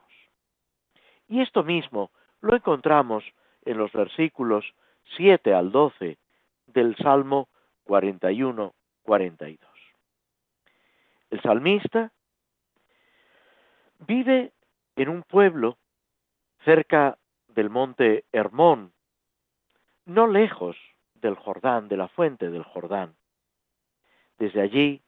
Y 1.28 1.40
esto 1.40 1.62
mismo 1.62 2.10
lo 2.40 2.56
encontramos 2.56 3.24
en 3.64 3.76
los 3.76 3.92
versículos 3.92 4.64
7 5.16 5.52
al 5.52 5.70
12 5.70 6.16
del 6.66 6.96
Salmo 6.96 7.48
41 7.84 8.72
42. 9.02 9.58
El 11.30 11.42
salmista 11.42 12.12
vive 14.06 14.52
en 14.96 15.08
un 15.08 15.22
pueblo 15.22 15.78
cerca 16.64 17.16
del 17.60 17.68
monte 17.68 18.24
Hermón, 18.32 18.94
no 20.06 20.26
lejos 20.26 20.78
del 21.12 21.34
Jordán, 21.34 21.88
de 21.88 21.98
la 21.98 22.08
fuente 22.08 22.48
del 22.48 22.62
Jordán. 22.62 23.14
Desde 24.38 24.62
allí 24.62 25.02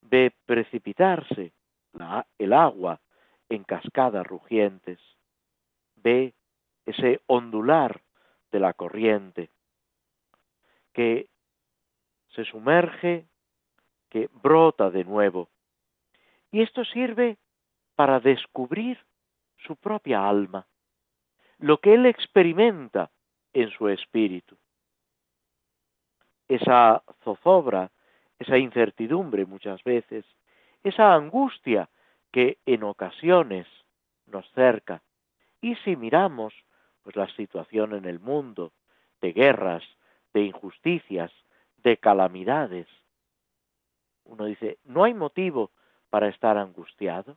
ve 0.00 0.32
precipitarse 0.46 1.52
el 2.38 2.52
agua 2.54 2.98
en 3.50 3.62
cascadas 3.62 4.26
rugientes, 4.26 4.98
ve 5.96 6.32
ese 6.86 7.20
ondular 7.26 8.00
de 8.52 8.60
la 8.60 8.72
corriente 8.72 9.50
que 10.94 11.28
se 12.30 12.46
sumerge 12.46 13.26
que 14.08 14.30
brota 14.32 14.88
de 14.88 15.04
nuevo. 15.04 15.50
Y 16.52 16.62
esto 16.62 16.86
sirve 16.86 17.36
para 17.96 18.18
descubrir 18.18 18.98
su 19.58 19.76
propia 19.76 20.26
alma, 20.26 20.66
lo 21.58 21.78
que 21.78 21.94
él 21.94 22.06
experimenta 22.06 23.10
en 23.52 23.70
su 23.70 23.88
espíritu. 23.88 24.56
Esa 26.46 27.02
zozobra, 27.24 27.90
esa 28.38 28.56
incertidumbre 28.56 29.44
muchas 29.44 29.82
veces, 29.84 30.24
esa 30.82 31.14
angustia 31.14 31.88
que 32.32 32.58
en 32.66 32.84
ocasiones 32.84 33.66
nos 34.26 34.48
cerca. 34.52 35.02
Y 35.60 35.74
si 35.76 35.96
miramos 35.96 36.54
pues 37.02 37.16
la 37.16 37.28
situación 37.34 37.94
en 37.94 38.04
el 38.04 38.20
mundo 38.20 38.72
de 39.20 39.32
guerras, 39.32 39.82
de 40.32 40.42
injusticias, 40.42 41.32
de 41.78 41.96
calamidades, 41.96 42.86
uno 44.24 44.44
dice, 44.44 44.78
¿no 44.84 45.04
hay 45.04 45.14
motivo 45.14 45.70
para 46.10 46.28
estar 46.28 46.58
angustiado? 46.58 47.36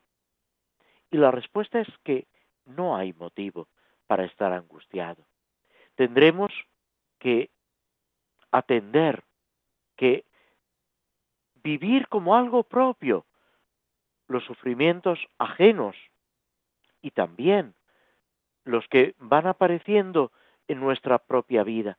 Y 1.10 1.18
la 1.18 1.32
respuesta 1.32 1.80
es 1.80 1.88
que 2.04 2.28
no 2.66 2.96
hay 2.96 3.14
motivo 3.14 3.68
para 4.12 4.26
estar 4.26 4.52
angustiado. 4.52 5.24
Tendremos 5.96 6.52
que 7.18 7.50
atender, 8.52 9.24
que 9.96 10.26
vivir 11.64 12.10
como 12.10 12.36
algo 12.36 12.64
propio 12.64 13.26
los 14.28 14.44
sufrimientos 14.44 15.18
ajenos 15.38 15.96
y 17.02 17.12
también 17.12 17.74
los 18.66 18.86
que 18.90 19.16
van 19.18 19.48
apareciendo 19.48 20.34
en 20.68 20.82
nuestra 20.82 21.18
propia 21.18 21.64
vida. 21.64 21.98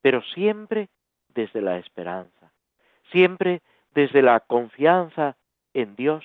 pero 0.00 0.22
siempre 0.34 0.88
desde 1.28 1.60
la 1.60 1.78
esperanza, 1.78 2.52
siempre 3.12 3.62
desde 3.94 4.20
la 4.20 4.40
confianza 4.40 5.36
en 5.74 5.94
Dios, 5.94 6.24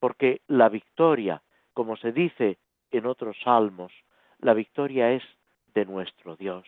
porque 0.00 0.42
la 0.48 0.68
victoria, 0.68 1.42
como 1.72 1.96
se 1.96 2.12
dice 2.12 2.58
en 2.92 3.06
otros 3.06 3.36
salmos, 3.42 3.92
la 4.38 4.54
victoria 4.54 5.12
es 5.12 5.22
de 5.74 5.84
nuestro 5.84 6.36
Dios. 6.36 6.64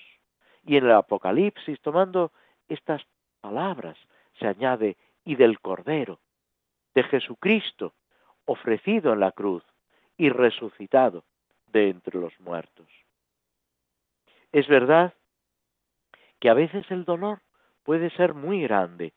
Y 0.65 0.77
en 0.77 0.85
el 0.85 0.93
Apocalipsis, 0.93 1.81
tomando 1.81 2.33
estas 2.69 3.03
palabras, 3.41 3.97
se 4.39 4.47
añade, 4.47 4.97
y 5.25 5.37
del 5.37 5.61
Cordero, 5.61 6.21
de 6.95 7.03
Jesucristo, 7.05 7.95
ofrecido 8.45 9.13
en 9.13 9.21
la 9.21 9.33
cruz 9.33 9.65
y 10.17 10.29
resucitado 10.29 11.25
de 11.73 11.89
entre 11.91 12.21
los 12.21 12.39
muertos. 12.41 12.87
Es 14.53 14.69
verdad 14.69 15.15
que 16.41 16.51
a 16.51 16.55
veces 16.55 16.85
el 16.91 17.05
dolor 17.05 17.41
puede 17.83 18.11
ser 18.11 18.35
muy 18.35 18.63
grande, 18.63 19.13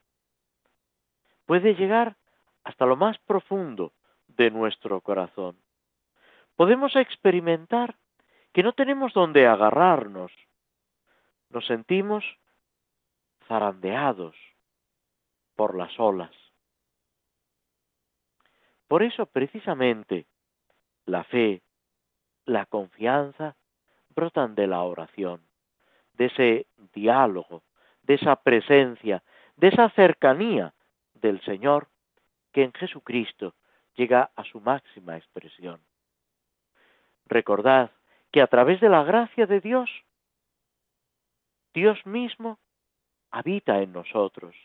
puede 1.45 1.75
llegar 1.75 2.15
hasta 2.63 2.85
lo 2.85 2.95
más 2.95 3.17
profundo 3.19 3.93
de 4.27 4.49
nuestro 4.49 5.01
corazón. 5.01 5.57
Podemos 6.57 6.95
experimentar 6.95 7.95
que 8.51 8.63
no 8.63 8.73
tenemos 8.73 9.13
donde 9.13 9.45
agarrarnos, 9.45 10.31
nos 11.51 11.65
sentimos 11.67 12.25
zarandeados 13.47 14.35
por 15.55 15.77
las 15.77 15.97
olas. 15.99 16.31
Por 18.87 19.03
eso 19.03 19.27
precisamente 19.27 20.25
la 21.05 21.23
fe, 21.25 21.61
la 22.45 22.65
confianza 22.65 23.55
brotan 24.15 24.55
de 24.55 24.65
la 24.65 24.81
oración, 24.81 25.41
de 26.13 26.25
ese 26.25 26.67
diálogo, 26.91 27.61
de 28.01 28.15
esa 28.15 28.35
presencia, 28.35 29.21
de 29.57 29.67
esa 29.67 29.91
cercanía 29.91 30.73
del 31.13 31.39
Señor 31.41 31.87
que 32.51 32.63
en 32.63 32.73
Jesucristo 32.73 33.53
llega 33.95 34.31
a 34.35 34.43
su 34.43 34.59
máxima 34.59 35.17
expresión. 35.17 35.86
Recordad 37.27 37.91
que 38.31 38.41
a 38.41 38.47
través 38.47 38.79
de 38.79 38.89
la 38.89 39.03
gracia 39.03 39.45
de 39.45 39.59
Dios, 39.59 39.89
Dios 41.73 42.05
mismo 42.05 42.57
habita 43.31 43.81
en 43.81 43.91
nosotros, 43.91 44.55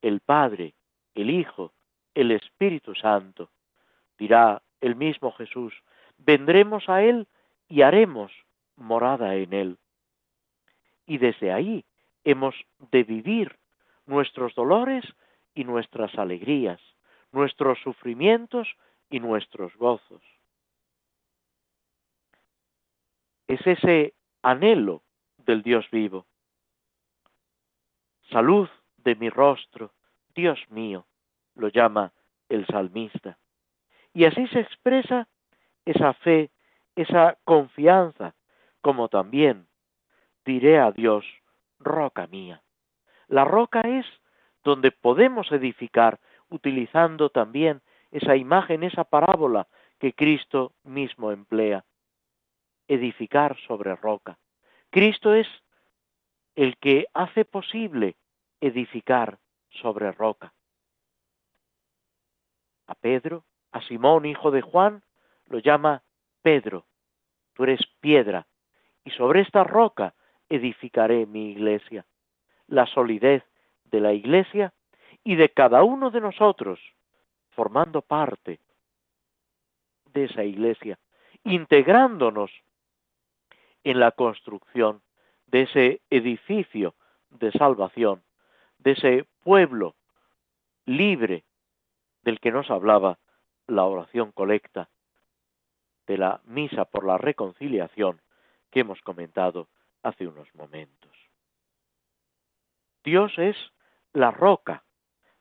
el 0.00 0.20
Padre, 0.20 0.74
el 1.14 1.30
Hijo, 1.30 1.72
el 2.14 2.30
Espíritu 2.32 2.94
Santo. 2.94 3.50
Dirá 4.18 4.62
el 4.80 4.96
mismo 4.96 5.32
Jesús, 5.32 5.74
vendremos 6.18 6.88
a 6.88 7.02
Él 7.02 7.28
y 7.68 7.82
haremos 7.82 8.32
morada 8.76 9.34
en 9.36 9.52
Él. 9.52 9.78
Y 11.06 11.18
desde 11.18 11.52
ahí 11.52 11.84
hemos 12.24 12.54
de 12.90 13.04
vivir 13.04 13.58
nuestros 14.06 14.54
dolores 14.54 15.04
y 15.54 15.64
nuestras 15.64 16.14
alegrías, 16.18 16.80
nuestros 17.32 17.78
sufrimientos 17.80 18.68
y 19.10 19.20
nuestros 19.20 19.76
gozos. 19.76 20.22
Es 23.50 23.66
ese 23.66 24.14
anhelo 24.42 25.02
del 25.38 25.62
Dios 25.62 25.84
vivo. 25.90 26.24
Salud 28.30 28.68
de 28.98 29.16
mi 29.16 29.28
rostro, 29.28 29.90
Dios 30.36 30.60
mío, 30.68 31.04
lo 31.56 31.66
llama 31.66 32.12
el 32.48 32.64
salmista. 32.68 33.38
Y 34.14 34.24
así 34.24 34.46
se 34.46 34.60
expresa 34.60 35.26
esa 35.84 36.12
fe, 36.12 36.52
esa 36.94 37.38
confianza, 37.42 38.36
como 38.82 39.08
también 39.08 39.66
diré 40.44 40.78
a 40.78 40.92
Dios, 40.92 41.24
roca 41.80 42.28
mía. 42.28 42.62
La 43.26 43.44
roca 43.44 43.80
es 43.80 44.06
donde 44.62 44.92
podemos 44.92 45.50
edificar, 45.50 46.20
utilizando 46.50 47.30
también 47.30 47.82
esa 48.12 48.36
imagen, 48.36 48.84
esa 48.84 49.02
parábola 49.02 49.66
que 49.98 50.12
Cristo 50.12 50.72
mismo 50.84 51.32
emplea. 51.32 51.84
Edificar 52.90 53.56
sobre 53.68 53.94
roca. 53.94 54.36
Cristo 54.90 55.32
es 55.32 55.46
el 56.56 56.76
que 56.78 57.06
hace 57.14 57.44
posible 57.44 58.16
edificar 58.60 59.38
sobre 59.70 60.10
roca. 60.10 60.52
A 62.88 62.96
Pedro, 62.96 63.44
a 63.70 63.80
Simón, 63.82 64.26
hijo 64.26 64.50
de 64.50 64.60
Juan, 64.60 65.04
lo 65.46 65.60
llama 65.60 66.02
Pedro, 66.42 66.84
tú 67.54 67.62
eres 67.62 67.80
piedra, 68.00 68.48
y 69.04 69.12
sobre 69.12 69.42
esta 69.42 69.62
roca 69.62 70.14
edificaré 70.48 71.26
mi 71.26 71.52
iglesia. 71.52 72.04
La 72.66 72.86
solidez 72.86 73.44
de 73.84 74.00
la 74.00 74.12
iglesia 74.12 74.74
y 75.22 75.36
de 75.36 75.50
cada 75.50 75.84
uno 75.84 76.10
de 76.10 76.20
nosotros, 76.20 76.80
formando 77.50 78.02
parte 78.02 78.58
de 80.06 80.24
esa 80.24 80.42
iglesia, 80.42 80.98
integrándonos 81.44 82.50
en 83.84 84.00
la 84.00 84.12
construcción 84.12 85.02
de 85.46 85.62
ese 85.62 86.00
edificio 86.10 86.94
de 87.30 87.52
salvación, 87.52 88.22
de 88.78 88.92
ese 88.92 89.26
pueblo 89.42 89.96
libre 90.86 91.44
del 92.22 92.40
que 92.40 92.52
nos 92.52 92.70
hablaba 92.70 93.18
la 93.66 93.84
oración 93.84 94.32
colecta, 94.32 94.88
de 96.06 96.18
la 96.18 96.40
misa 96.44 96.84
por 96.84 97.06
la 97.06 97.18
reconciliación 97.18 98.20
que 98.70 98.80
hemos 98.80 99.00
comentado 99.02 99.68
hace 100.02 100.26
unos 100.26 100.52
momentos. 100.54 101.12
Dios 103.04 103.32
es 103.38 103.56
la 104.12 104.30
roca, 104.30 104.84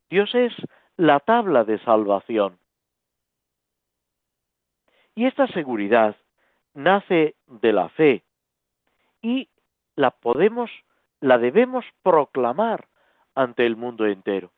Dios 0.10 0.34
es 0.36 0.54
la 0.95 1.19
tabla 1.19 1.63
de 1.63 1.80
salvación. 1.80 2.60
Y 5.15 5.25
esta 5.25 5.47
seguridad 5.47 6.15
nace 6.73 7.36
de 7.47 7.73
la 7.73 7.89
fe 7.89 8.23
y 9.21 9.49
la 9.95 10.11
podemos, 10.11 10.72
la 11.20 11.38
debemos 11.38 11.86
proclamar 12.03 12.88
ante 13.36 13.65
el 13.65 13.76
mundo 13.76 14.05
entero, 14.05 14.51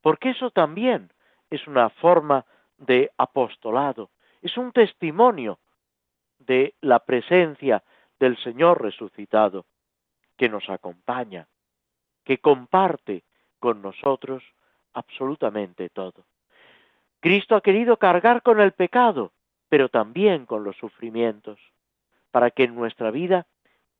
porque 0.00 0.30
eso 0.30 0.50
también 0.50 1.12
es 1.50 1.66
una 1.66 1.90
forma 1.90 2.44
de 2.78 3.10
apostolado, 3.18 4.10
es 4.42 4.56
un 4.56 4.72
testimonio 4.72 5.58
de 6.38 6.74
la 6.80 7.00
presencia 7.00 7.82
del 8.18 8.36
Señor 8.38 8.82
resucitado, 8.82 9.66
que 10.36 10.48
nos 10.48 10.68
acompaña, 10.70 11.48
que 12.24 12.38
comparte 12.38 13.24
con 13.58 13.82
nosotros 13.82 14.42
absolutamente 14.94 15.90
todo. 15.90 16.24
Cristo 17.20 17.54
ha 17.56 17.60
querido 17.60 17.98
cargar 17.98 18.42
con 18.42 18.60
el 18.60 18.72
pecado, 18.72 19.32
pero 19.68 19.90
también 19.90 20.46
con 20.46 20.64
los 20.64 20.76
sufrimientos, 20.76 21.58
para 22.30 22.50
que 22.50 22.64
en 22.64 22.74
nuestra 22.74 23.10
vida 23.10 23.46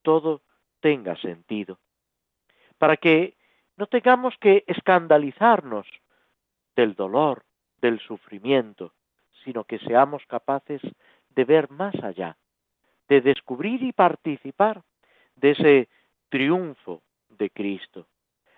todo 0.02 0.42
tenga 0.80 1.16
sentido, 1.16 1.78
para 2.78 2.96
que 2.96 3.36
no 3.76 3.86
tengamos 3.86 4.34
que 4.38 4.64
escandalizarnos 4.66 5.86
del 6.76 6.94
dolor, 6.94 7.44
del 7.80 8.00
sufrimiento, 8.00 8.92
sino 9.44 9.64
que 9.64 9.78
seamos 9.78 10.24
capaces 10.26 10.80
de 11.30 11.44
ver 11.44 11.70
más 11.70 11.94
allá, 12.02 12.36
de 13.08 13.20
descubrir 13.20 13.82
y 13.82 13.92
participar 13.92 14.82
de 15.36 15.50
ese 15.52 15.88
triunfo 16.28 17.02
de 17.28 17.50
Cristo. 17.50 18.06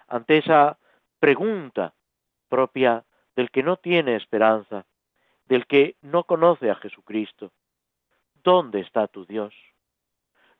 Ante 0.08 0.38
esa 0.38 0.78
pregunta 1.18 1.94
propia 2.48 3.04
del 3.36 3.50
que 3.50 3.62
no 3.62 3.76
tiene 3.76 4.16
esperanza, 4.16 4.84
del 5.46 5.66
que 5.66 5.96
no 6.02 6.24
conoce 6.24 6.70
a 6.70 6.74
Jesucristo, 6.74 7.52
¿dónde 8.42 8.80
está 8.80 9.06
tu 9.06 9.24
Dios? 9.24 9.54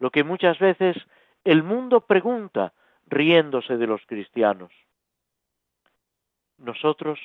Lo 0.03 0.11
que 0.11 0.25
muchas 0.25 0.59
veces 0.59 0.97
el 1.45 1.63
mundo 1.63 2.01
pregunta 2.01 2.73
riéndose 3.07 3.77
de 3.77 3.87
los 3.87 4.05
cristianos. 4.05 4.73
Nosotros 6.59 7.21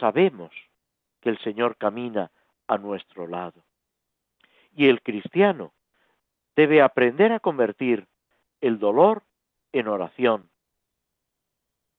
sabemos 0.00 0.50
que 1.20 1.28
el 1.28 1.38
Señor 1.40 1.76
camina 1.76 2.30
a 2.68 2.78
nuestro 2.78 3.26
lado. 3.26 3.62
Y 4.74 4.88
el 4.88 5.02
cristiano 5.02 5.74
debe 6.56 6.80
aprender 6.80 7.32
a 7.32 7.40
convertir 7.40 8.06
el 8.62 8.78
dolor 8.78 9.22
en 9.72 9.86
oración, 9.86 10.48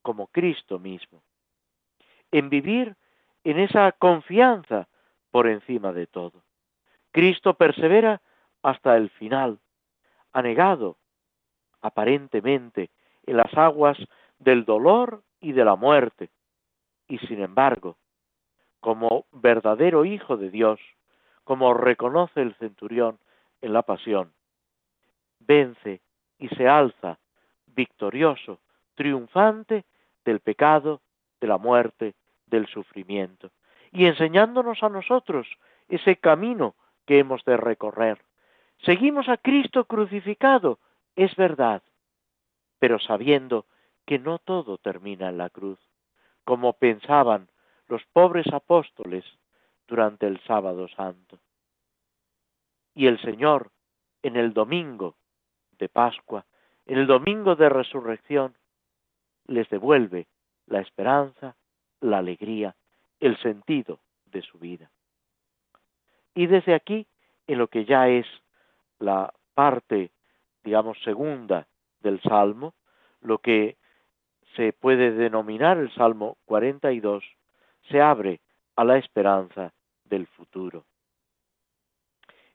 como 0.02 0.26
Cristo 0.30 0.80
mismo, 0.80 1.22
en 2.32 2.50
vivir 2.50 2.96
en 3.44 3.60
esa 3.60 3.92
confianza 3.92 4.88
por 5.30 5.46
encima 5.46 5.94
de 5.94 6.08
todo. 6.08 6.42
Cristo 7.12 7.54
persevera 7.54 8.20
hasta 8.64 8.98
el 8.98 9.12
final, 9.12 9.60
anegado 10.38 10.98
aparentemente 11.82 12.92
en 13.26 13.38
las 13.38 13.52
aguas 13.58 13.98
del 14.40 14.66
dolor 14.66 15.24
y 15.40 15.52
de 15.52 15.66
la 15.66 15.76
muerte, 15.76 16.30
y 17.08 17.18
sin 17.20 17.42
embargo, 17.42 17.98
como 18.80 19.26
verdadero 19.32 20.06
Hijo 20.06 20.38
de 20.38 20.52
Dios, 20.52 20.80
como 21.44 21.74
reconoce 21.74 22.42
el 22.42 22.54
centurión 22.56 23.18
en 23.62 23.74
la 23.74 23.82
pasión, 23.82 24.32
vence 25.40 26.02
y 26.38 26.50
se 26.50 26.68
alza 26.68 27.18
victorioso, 27.66 28.60
triunfante 28.96 29.86
del 30.24 30.40
pecado, 30.40 31.02
de 31.42 31.48
la 31.48 31.58
muerte, 31.58 32.14
del 32.46 32.68
sufrimiento, 32.68 33.50
y 33.92 34.06
enseñándonos 34.06 34.84
a 34.84 34.90
nosotros 34.90 35.48
ese 35.88 36.18
camino 36.18 36.76
que 37.06 37.20
hemos 37.20 37.44
de 37.46 37.58
recorrer. 37.58 38.27
Seguimos 38.84 39.28
a 39.30 39.38
Cristo 39.38 39.86
crucificado, 39.86 40.80
es 41.16 41.36
verdad, 41.36 41.82
pero 42.80 43.00
sabiendo 43.00 43.66
que 44.06 44.20
no 44.20 44.40
todo 44.40 44.78
termina 44.78 45.30
en 45.30 45.38
la 45.38 45.50
cruz, 45.50 45.80
como 46.46 46.74
pensaban 46.74 47.50
los 47.88 48.04
pobres 48.14 48.46
apóstoles 48.54 49.26
durante 49.88 50.28
el 50.28 50.40
sábado 50.44 50.88
santo. 50.90 51.40
Y 52.94 53.08
el 53.08 53.20
Señor, 53.22 53.72
en 54.24 54.38
el 54.38 54.54
domingo 54.54 55.16
de 55.78 55.90
Pascua, 55.90 56.46
en 56.86 57.00
el 57.00 57.08
domingo 57.08 57.56
de 57.56 57.70
resurrección, 57.70 58.56
les 59.46 59.70
devuelve 59.70 60.28
la 60.68 60.82
esperanza, 60.82 61.56
la 62.02 62.20
alegría, 62.20 62.76
el 63.20 63.38
sentido 63.42 64.00
de 64.26 64.42
su 64.42 64.58
vida. 64.58 64.90
Y 66.34 66.48
desde 66.48 66.74
aquí, 66.74 67.08
en 67.48 67.58
lo 67.58 67.68
que 67.68 67.86
ya 67.86 68.08
es 68.10 68.26
la 69.00 69.34
parte, 69.54 70.12
digamos, 70.64 70.98
segunda 71.04 71.68
del 72.02 72.22
Salmo, 72.22 72.74
lo 73.22 73.40
que 73.40 73.78
se 74.56 74.74
puede 74.74 75.12
denominar 75.12 75.78
el 75.78 75.94
Salmo 75.94 76.38
42, 76.46 77.24
se 77.90 78.02
abre 78.02 78.42
a 78.76 78.84
la 78.84 78.98
esperanza 78.98 79.74
del 80.06 80.28
futuro. 80.28 80.86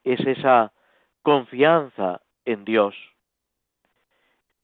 Es 0.05 0.21
esa 0.21 0.73
confianza 1.23 2.21
en 2.45 2.65
Dios. 2.65 2.95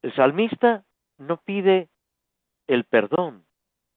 El 0.03 0.15
salmista 0.15 0.85
no 1.19 1.37
pide 1.39 1.89
el 2.67 2.85
perdón 2.85 3.45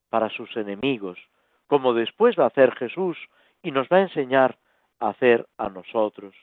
para 0.09 0.29
sus 0.29 0.55
enemigos, 0.57 1.19
como 1.67 1.93
después 1.93 2.35
va 2.37 2.45
a 2.45 2.47
hacer 2.47 2.73
Jesús 2.75 3.17
y 3.63 3.71
nos 3.71 3.87
va 3.87 3.97
a 3.97 4.01
enseñar 4.01 4.57
a 4.99 5.09
hacer 5.09 5.47
a 5.57 5.69
nosotros. 5.69 6.35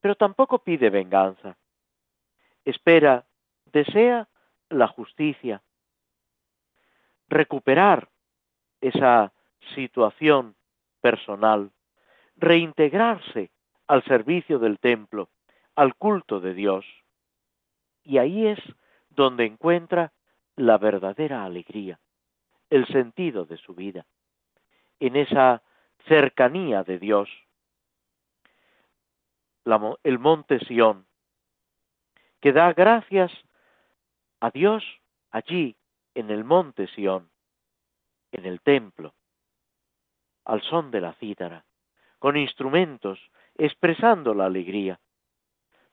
Pero 0.00 0.14
tampoco 0.14 0.60
pide 0.60 0.90
venganza. 0.90 1.56
Espera, 2.64 3.26
desea 3.66 4.28
la 4.68 4.86
justicia, 4.88 5.62
recuperar 7.28 8.08
esa 8.80 9.32
situación 9.74 10.56
personal, 11.00 11.70
reintegrarse 12.36 13.50
al 13.86 14.04
servicio 14.04 14.58
del 14.58 14.78
templo, 14.78 15.30
al 15.74 15.94
culto 15.94 16.40
de 16.40 16.54
Dios. 16.54 16.84
Y 18.02 18.18
ahí 18.18 18.46
es 18.46 18.58
donde 19.08 19.44
encuentra 19.44 20.12
la 20.56 20.78
verdadera 20.78 21.44
alegría, 21.44 21.98
el 22.70 22.86
sentido 22.86 23.44
de 23.44 23.56
su 23.56 23.74
vida, 23.74 24.06
en 24.98 25.16
esa 25.16 25.62
cercanía 26.06 26.84
de 26.84 26.98
Dios. 26.98 27.28
El 29.64 30.18
monte 30.18 30.58
Sión, 30.60 31.06
que 32.40 32.52
da 32.52 32.72
gracias 32.72 33.32
a 34.40 34.50
Dios 34.50 34.84
allí 35.30 35.76
en 36.14 36.30
el 36.30 36.44
monte 36.44 36.86
Sión, 36.88 37.30
en 38.32 38.46
el 38.46 38.60
templo, 38.60 39.14
al 40.44 40.62
son 40.62 40.90
de 40.90 41.00
la 41.00 41.12
cítara, 41.14 41.64
con 42.18 42.36
instrumentos, 42.36 43.20
expresando 43.56 44.34
la 44.34 44.46
alegría. 44.46 44.98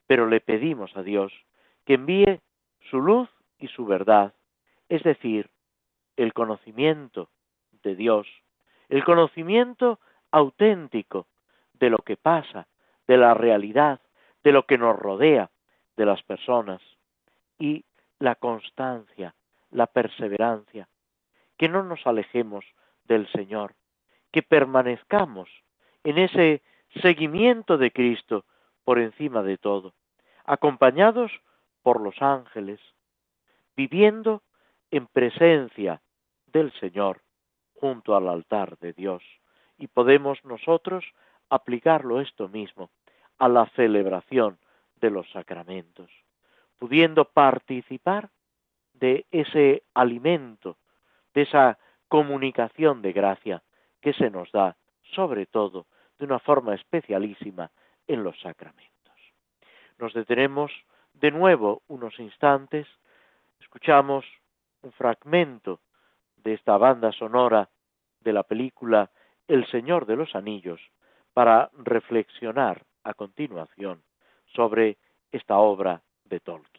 Pero 0.07 0.27
le 0.27 0.39
pedimos 0.39 0.95
a 0.95 1.03
Dios 1.03 1.33
que 1.85 1.95
envíe 1.95 2.41
su 2.89 3.01
luz 3.01 3.29
y 3.59 3.67
su 3.67 3.85
verdad, 3.85 4.33
es 4.89 5.03
decir, 5.03 5.49
el 6.15 6.33
conocimiento 6.33 7.29
de 7.83 7.95
Dios, 7.95 8.27
el 8.89 9.03
conocimiento 9.03 9.99
auténtico 10.31 11.27
de 11.73 11.89
lo 11.89 11.97
que 11.99 12.17
pasa, 12.17 12.67
de 13.07 13.17
la 13.17 13.33
realidad, 13.33 14.01
de 14.43 14.51
lo 14.51 14.65
que 14.65 14.77
nos 14.77 14.97
rodea, 14.97 15.49
de 15.95 16.05
las 16.05 16.21
personas, 16.23 16.81
y 17.59 17.85
la 18.19 18.35
constancia, 18.35 19.35
la 19.71 19.87
perseverancia, 19.87 20.87
que 21.57 21.69
no 21.69 21.83
nos 21.83 22.05
alejemos 22.05 22.65
del 23.05 23.27
Señor, 23.31 23.73
que 24.31 24.43
permanezcamos 24.43 25.49
en 26.03 26.17
ese 26.17 26.61
seguimiento 27.01 27.77
de 27.77 27.91
Cristo 27.91 28.45
por 28.83 28.99
encima 28.99 29.43
de 29.43 29.57
todo, 29.57 29.93
acompañados 30.45 31.31
por 31.81 32.01
los 32.01 32.21
ángeles, 32.21 32.79
viviendo 33.75 34.43
en 34.91 35.07
presencia 35.07 36.01
del 36.45 36.71
Señor 36.79 37.21
junto 37.75 38.15
al 38.15 38.27
altar 38.27 38.77
de 38.79 38.93
Dios. 38.93 39.23
Y 39.77 39.87
podemos 39.87 40.43
nosotros 40.43 41.05
aplicarlo 41.49 42.21
esto 42.21 42.47
mismo 42.49 42.89
a 43.37 43.47
la 43.47 43.67
celebración 43.75 44.57
de 44.99 45.09
los 45.11 45.29
sacramentos, 45.31 46.09
pudiendo 46.77 47.25
participar 47.25 48.29
de 48.93 49.25
ese 49.31 49.83
alimento, 49.93 50.77
de 51.33 51.43
esa 51.43 51.77
comunicación 52.07 53.01
de 53.01 53.13
gracia 53.13 53.63
que 54.01 54.13
se 54.13 54.29
nos 54.29 54.51
da, 54.51 54.75
sobre 55.13 55.45
todo, 55.45 55.85
de 56.17 56.25
una 56.25 56.39
forma 56.39 56.73
especialísima 56.73 57.71
en 58.07 58.23
los 58.23 58.39
sacramentos. 58.39 58.87
Nos 59.99 60.13
detenemos 60.13 60.71
de 61.13 61.31
nuevo 61.31 61.81
unos 61.87 62.19
instantes, 62.19 62.87
escuchamos 63.59 64.25
un 64.81 64.91
fragmento 64.93 65.79
de 66.37 66.53
esta 66.53 66.77
banda 66.77 67.11
sonora 67.11 67.69
de 68.21 68.33
la 68.33 68.43
película 68.43 69.11
El 69.47 69.65
Señor 69.67 70.05
de 70.05 70.15
los 70.15 70.35
Anillos 70.35 70.79
para 71.37 71.69
reflexionar 71.77 72.81
a 73.03 73.13
continuación 73.13 74.01
sobre 74.55 74.97
esta 75.31 75.59
obra 75.59 76.01
de 76.25 76.39
Tolkien. 76.39 76.76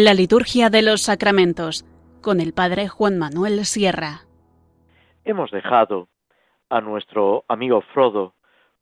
La 0.00 0.14
liturgia 0.14 0.70
de 0.70 0.82
los 0.82 1.02
sacramentos 1.02 1.84
con 2.22 2.38
el 2.38 2.52
Padre 2.52 2.86
Juan 2.86 3.18
Manuel 3.18 3.64
Sierra. 3.64 4.20
Hemos 5.24 5.50
dejado 5.50 6.06
a 6.70 6.80
nuestro 6.80 7.44
amigo 7.48 7.80
Frodo, 7.80 8.32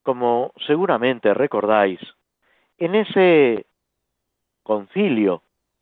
como 0.02 0.52
seguramente 0.66 1.32
recordáis, 1.32 2.00
en 2.76 2.96
ese 2.96 3.64
concilio, 4.62 5.40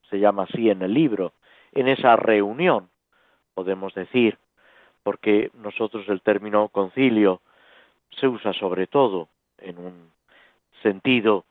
se 0.09 0.20
llama 0.20 0.45
así 0.45 0.70
en 0.70 0.82
el 0.82 0.95
libro, 0.95 1.32
en 1.72 1.89
esa 1.89 2.14
reunión, 2.14 2.89
podemos 3.55 3.93
decir, 3.93 4.39
porque 5.03 5.51
nosotros 5.55 6.09
el 6.11 6.22
término 6.22 6.68
concilio 6.68 7.41
se 8.20 8.28
usa 8.28 8.53
sobre 8.53 8.87
todo 8.87 9.26
en 9.59 9.78
un 9.78 10.12
sentido 10.80 11.45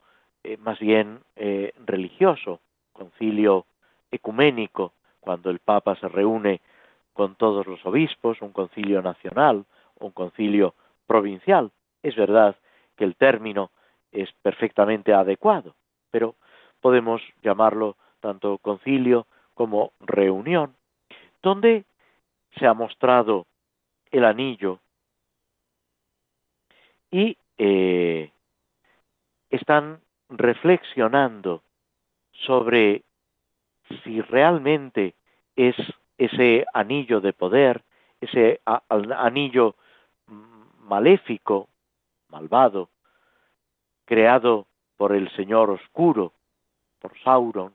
eh, 0.46 0.56
más 0.56 0.80
bien 0.80 1.20
eh, 1.36 1.74
religioso, 1.86 2.62
concilio 2.94 3.66
ecuménico, 4.14 4.94
cuando 5.20 5.50
el 5.50 5.60
Papa 5.60 5.96
se 5.96 6.08
reúne 6.08 6.62
con 7.14 7.36
todos 7.36 7.68
los 7.68 7.86
obispos, 7.86 8.42
un 8.42 8.52
concilio 8.52 9.02
nacional, 9.02 9.66
un 10.00 10.12
concilio 10.12 10.74
provincial. 11.08 11.72
Es 12.02 12.16
verdad 12.16 12.56
que 12.96 13.04
el 13.04 13.16
término 13.16 13.72
es 14.12 14.32
perfectamente 14.42 15.14
adecuado, 15.14 15.76
pero 16.12 16.36
podemos 16.82 17.22
llamarlo 17.42 17.96
tanto 18.20 18.58
concilio 18.60 19.26
como 19.54 19.92
reunión, 20.00 20.76
donde 21.42 21.86
se 22.58 22.68
ha 22.68 22.74
mostrado 22.74 23.46
el 24.12 24.26
anillo 24.26 24.80
y 27.12 27.38
eh, 27.58 28.32
están 29.50 30.00
reflexionando 30.30 31.62
sobre 32.32 33.04
si 34.04 34.22
realmente 34.22 35.16
es 35.56 35.76
ese 36.18 36.66
anillo 36.74 37.22
de 37.22 37.34
poder, 37.34 37.84
ese 38.22 38.62
anillo 39.18 39.76
maléfico, 40.80 41.68
malvado, 42.30 42.90
creado 44.06 44.68
por 44.98 45.14
el 45.14 45.30
Señor 45.36 45.70
Oscuro, 45.70 46.34
por 47.00 47.18
Sauron, 47.24 47.74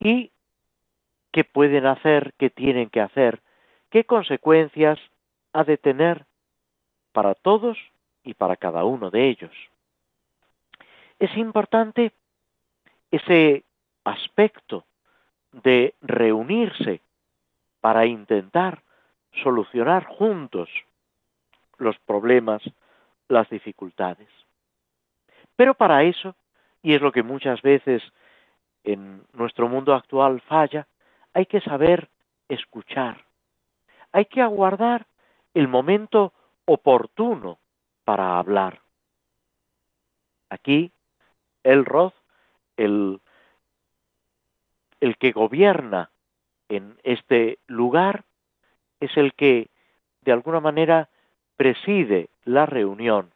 y 0.00 0.30
qué 1.32 1.44
pueden 1.44 1.86
hacer, 1.86 2.34
qué 2.38 2.50
tienen 2.50 2.90
que 2.90 3.00
hacer, 3.00 3.40
qué 3.90 4.04
consecuencias 4.04 4.98
ha 5.52 5.64
de 5.64 5.76
tener 5.76 6.26
para 7.12 7.34
todos 7.34 7.78
y 8.22 8.34
para 8.34 8.56
cada 8.56 8.84
uno 8.84 9.10
de 9.10 9.28
ellos. 9.28 9.52
Es 11.18 11.36
importante 11.36 12.12
ese 13.10 13.64
aspecto 14.08 14.84
de 15.52 15.94
reunirse 16.00 17.00
para 17.80 18.06
intentar 18.06 18.82
solucionar 19.42 20.04
juntos 20.04 20.68
los 21.78 21.98
problemas, 22.00 22.62
las 23.28 23.48
dificultades. 23.48 24.28
Pero 25.56 25.74
para 25.74 26.02
eso, 26.02 26.34
y 26.82 26.94
es 26.94 27.00
lo 27.00 27.12
que 27.12 27.22
muchas 27.22 27.62
veces 27.62 28.02
en 28.84 29.22
nuestro 29.32 29.68
mundo 29.68 29.94
actual 29.94 30.40
falla, 30.42 30.86
hay 31.34 31.46
que 31.46 31.60
saber 31.60 32.08
escuchar. 32.48 33.24
Hay 34.12 34.24
que 34.24 34.40
aguardar 34.40 35.06
el 35.54 35.68
momento 35.68 36.32
oportuno 36.64 37.58
para 38.04 38.38
hablar. 38.38 38.80
Aquí, 40.50 40.92
el 41.62 41.84
Roth, 41.84 42.14
el, 42.76 43.20
el 45.00 45.16
que 45.16 45.32
gobierna 45.32 46.10
en 46.68 46.98
este 47.02 47.58
lugar, 47.66 48.24
es 49.00 49.16
el 49.16 49.34
que 49.34 49.70
de 50.22 50.32
alguna 50.32 50.60
manera 50.60 51.08
preside 51.56 52.28
la 52.44 52.66
reunión 52.66 53.30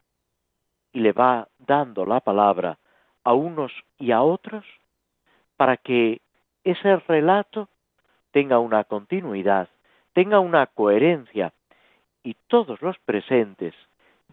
y 0.93 1.01
le 1.01 1.13
va 1.13 1.49
dando 1.59 2.05
la 2.05 2.21
palabra 2.21 2.79
a 3.25 3.33
unos 3.33 3.73
y 3.99 4.13
a 4.13 4.23
otros 4.23 4.65
para 5.57 5.77
que 5.77 6.21
ese 6.65 6.97
relato 6.97 7.69
tenga 8.31 8.59
una 8.59 8.85
continuidad, 8.85 9.69
tenga 10.13 10.41
una 10.41 10.67
coherencia 10.67 11.53
y 12.23 12.37
todos 12.49 12.81
los 12.83 12.99
presentes 13.01 13.75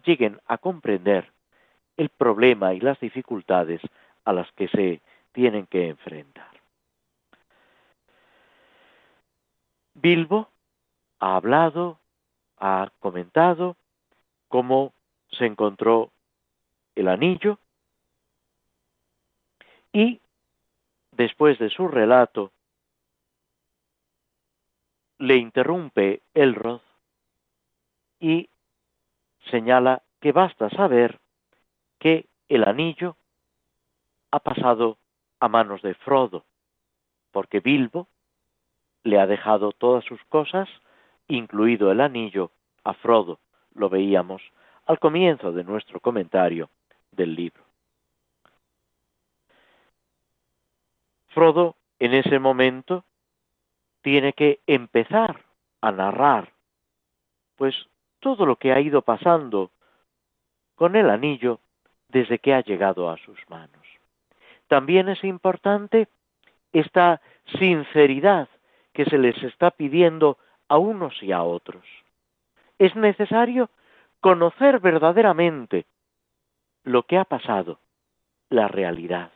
lleguen 0.04 0.40
a 0.46 0.58
comprender 0.58 1.30
el 1.96 2.08
problema 2.08 2.74
y 2.74 2.80
las 2.80 2.98
dificultades 3.00 3.80
a 4.24 4.32
las 4.32 4.50
que 4.52 4.68
se 4.68 5.00
tienen 5.32 5.66
que 5.66 5.88
enfrentar. 5.88 6.59
Bilbo 10.00 10.48
ha 11.18 11.36
hablado, 11.36 11.98
ha 12.56 12.90
comentado 13.00 13.76
cómo 14.48 14.92
se 15.30 15.46
encontró 15.46 16.10
el 16.94 17.08
anillo 17.08 17.58
y 19.92 20.20
después 21.12 21.58
de 21.58 21.70
su 21.70 21.88
relato 21.88 22.50
le 25.18 25.36
interrumpe 25.36 26.22
Elrod 26.32 26.80
y 28.20 28.48
señala 29.50 30.02
que 30.20 30.32
basta 30.32 30.70
saber 30.70 31.18
que 31.98 32.26
el 32.48 32.64
anillo 32.64 33.16
ha 34.30 34.38
pasado 34.40 34.96
a 35.40 35.48
manos 35.48 35.82
de 35.82 35.94
Frodo, 35.94 36.44
porque 37.32 37.60
Bilbo 37.60 38.08
le 39.04 39.18
ha 39.18 39.26
dejado 39.26 39.72
todas 39.72 40.04
sus 40.04 40.22
cosas, 40.24 40.68
incluido 41.28 41.90
el 41.90 42.00
anillo, 42.00 42.50
a 42.84 42.94
Frodo. 42.94 43.38
Lo 43.74 43.88
veíamos 43.88 44.42
al 44.86 44.98
comienzo 44.98 45.52
de 45.52 45.64
nuestro 45.64 46.00
comentario 46.00 46.68
del 47.12 47.34
libro. 47.34 47.62
Frodo 51.28 51.76
en 51.98 52.14
ese 52.14 52.38
momento 52.38 53.04
tiene 54.02 54.32
que 54.32 54.60
empezar 54.66 55.44
a 55.80 55.92
narrar, 55.92 56.52
pues 57.56 57.74
todo 58.18 58.46
lo 58.46 58.56
que 58.56 58.72
ha 58.72 58.80
ido 58.80 59.02
pasando 59.02 59.70
con 60.74 60.96
el 60.96 61.10
anillo 61.10 61.60
desde 62.08 62.38
que 62.38 62.54
ha 62.54 62.62
llegado 62.62 63.10
a 63.10 63.16
sus 63.18 63.38
manos. 63.48 63.86
También 64.66 65.08
es 65.08 65.22
importante 65.24 66.08
esta 66.72 67.20
sinceridad 67.58 68.48
que 69.00 69.08
se 69.08 69.16
les 69.16 69.42
está 69.44 69.70
pidiendo 69.70 70.36
a 70.68 70.76
unos 70.76 71.22
y 71.22 71.32
a 71.32 71.42
otros. 71.42 71.82
Es 72.78 72.94
necesario 72.96 73.70
conocer 74.20 74.78
verdaderamente 74.78 75.86
lo 76.84 77.04
que 77.04 77.16
ha 77.16 77.24
pasado, 77.24 77.78
la 78.50 78.68
realidad, 78.68 79.30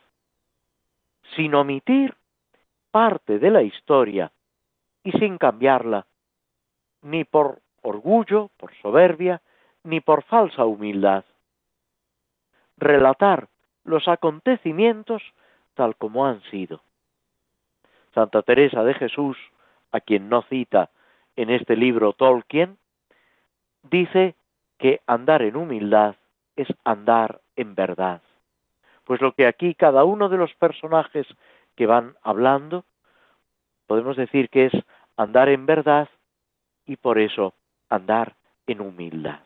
sin 1.34 1.54
omitir 1.54 2.14
parte 2.90 3.38
de 3.38 3.50
la 3.50 3.62
historia 3.62 4.32
y 5.02 5.12
sin 5.12 5.38
cambiarla, 5.38 6.04
ni 7.00 7.24
por 7.24 7.60
orgullo, 7.80 8.50
por 8.58 8.74
soberbia, 8.82 9.40
ni 9.82 10.02
por 10.02 10.24
falsa 10.24 10.66
humildad. 10.66 11.24
Relatar 12.76 13.48
los 13.84 14.08
acontecimientos 14.08 15.22
tal 15.72 15.96
como 15.96 16.26
han 16.26 16.42
sido. 16.50 16.82
Santa 18.12 18.42
Teresa 18.42 18.84
de 18.84 18.92
Jesús, 18.92 19.38
a 19.94 20.00
quien 20.00 20.28
no 20.28 20.42
cita 20.42 20.90
en 21.36 21.50
este 21.50 21.76
libro 21.76 22.14
Tolkien, 22.14 22.78
dice 23.84 24.34
que 24.76 25.00
andar 25.06 25.42
en 25.42 25.54
humildad 25.54 26.16
es 26.56 26.66
andar 26.82 27.40
en 27.54 27.76
verdad. 27.76 28.20
Pues 29.04 29.20
lo 29.20 29.32
que 29.34 29.46
aquí 29.46 29.76
cada 29.76 30.02
uno 30.02 30.28
de 30.28 30.36
los 30.36 30.52
personajes 30.54 31.28
que 31.76 31.86
van 31.86 32.16
hablando, 32.22 32.84
podemos 33.86 34.16
decir 34.16 34.50
que 34.50 34.66
es 34.66 34.72
andar 35.16 35.48
en 35.48 35.64
verdad 35.64 36.08
y 36.86 36.96
por 36.96 37.20
eso 37.20 37.54
andar 37.88 38.34
en 38.66 38.80
humildad. 38.80 39.40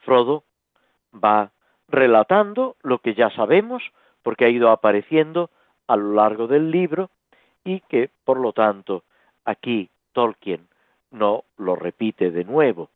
Frodo 0.00 0.44
va 1.14 1.50
relatando 1.88 2.76
lo 2.82 2.98
que 2.98 3.14
ya 3.14 3.30
sabemos 3.30 3.82
porque 4.22 4.44
ha 4.44 4.50
ido 4.50 4.70
apareciendo 4.70 5.48
a 5.86 5.96
lo 5.96 6.12
largo 6.12 6.46
del 6.46 6.70
libro 6.70 7.10
y 7.70 7.80
que, 7.82 8.10
por 8.24 8.38
lo 8.38 8.52
tanto, 8.52 9.04
aquí 9.44 9.88
Tolkien 10.12 10.68
no 11.12 11.44
lo 11.56 11.76
repite 11.76 12.30
de 12.30 12.44
nuevo. 12.44 12.90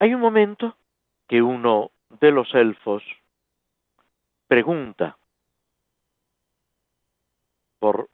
Hay 0.00 0.14
un 0.14 0.20
momento 0.20 0.76
que 1.28 1.40
uno 1.40 1.92
de 2.20 2.32
los 2.32 2.52
elfos 2.54 3.04
pregunta 4.48 5.16
por 7.78 8.08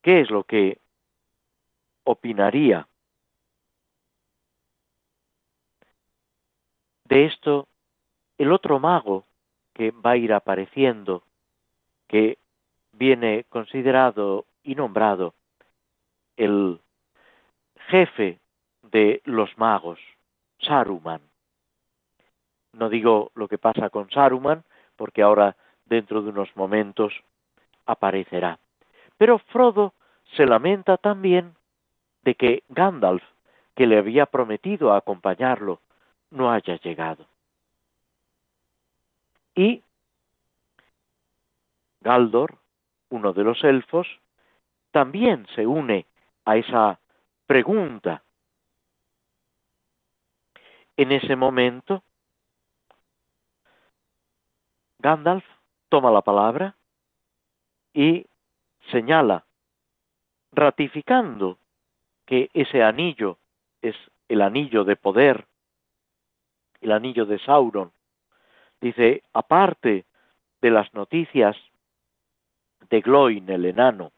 qué 0.00 0.20
es 0.20 0.30
lo 0.30 0.44
que 0.44 0.78
opinaría 2.04 2.88
de 7.04 7.26
esto 7.26 7.68
el 8.38 8.52
otro 8.52 8.80
mago 8.80 9.24
que 9.74 9.90
va 9.90 10.12
a 10.12 10.16
ir 10.16 10.32
apareciendo, 10.32 11.24
que 12.08 12.38
viene 12.92 13.44
considerado 13.48 14.46
y 14.62 14.74
nombrado 14.74 15.34
el 16.36 16.80
jefe 17.88 18.38
de 18.82 19.20
los 19.24 19.56
magos, 19.58 19.98
Saruman. 20.60 21.20
No 22.72 22.88
digo 22.88 23.30
lo 23.34 23.48
que 23.48 23.58
pasa 23.58 23.90
con 23.90 24.10
Saruman, 24.10 24.64
porque 24.96 25.22
ahora 25.22 25.56
dentro 25.84 26.22
de 26.22 26.30
unos 26.30 26.54
momentos 26.56 27.12
aparecerá. 27.86 28.58
Pero 29.18 29.38
Frodo 29.38 29.94
se 30.36 30.46
lamenta 30.46 30.96
también 30.96 31.54
de 32.22 32.34
que 32.34 32.62
Gandalf, 32.68 33.22
que 33.74 33.86
le 33.86 33.98
había 33.98 34.26
prometido 34.26 34.94
acompañarlo, 34.94 35.80
no 36.30 36.50
haya 36.50 36.76
llegado. 36.76 37.26
Y 39.54 39.82
Galdor, 42.00 42.58
uno 43.10 43.32
de 43.32 43.44
los 43.44 43.62
elfos, 43.64 44.06
también 44.90 45.46
se 45.54 45.66
une 45.66 46.06
a 46.44 46.56
esa 46.56 46.98
pregunta. 47.46 48.22
En 50.96 51.12
ese 51.12 51.34
momento, 51.34 52.02
Gandalf 54.98 55.44
toma 55.88 56.10
la 56.10 56.22
palabra 56.22 56.76
y 57.92 58.26
señala, 58.90 59.44
ratificando 60.52 61.58
que 62.26 62.50
ese 62.54 62.82
anillo 62.82 63.38
es 63.82 63.96
el 64.28 64.40
anillo 64.42 64.84
de 64.84 64.96
poder, 64.96 65.46
el 66.80 66.92
anillo 66.92 67.26
de 67.26 67.38
Sauron. 67.40 67.92
Dice, 68.84 69.22
aparte 69.32 70.04
de 70.60 70.70
las 70.70 70.92
noticias 70.92 71.56
de 72.90 73.00
Gloin, 73.00 73.48
el 73.48 73.64
enano, 73.64 74.12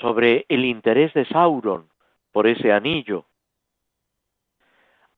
sobre 0.00 0.46
el 0.48 0.64
interés 0.64 1.14
de 1.14 1.24
Sauron 1.26 1.88
por 2.32 2.48
ese 2.48 2.72
anillo, 2.72 3.26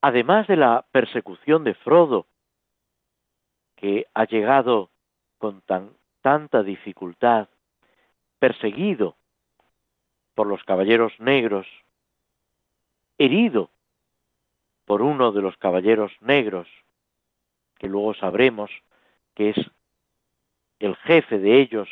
además 0.02 0.46
de 0.46 0.56
la 0.56 0.84
persecución 0.92 1.64
de 1.64 1.72
Frodo, 1.72 2.26
que 3.76 4.06
ha 4.12 4.26
llegado 4.26 4.90
con 5.38 5.62
tan, 5.62 5.92
tanta 6.20 6.62
dificultad, 6.62 7.48
perseguido 8.38 9.16
por 10.34 10.46
los 10.48 10.62
caballeros 10.64 11.18
negros, 11.18 11.66
herido 13.16 13.70
por 14.84 15.00
uno 15.00 15.32
de 15.32 15.40
los 15.40 15.56
caballeros 15.56 16.12
negros, 16.20 16.68
que 17.83 17.89
luego 17.89 18.14
sabremos 18.14 18.70
que 19.35 19.51
es 19.51 19.57
el 20.78 20.95
jefe 20.99 21.41
de 21.41 21.61
ellos, 21.61 21.89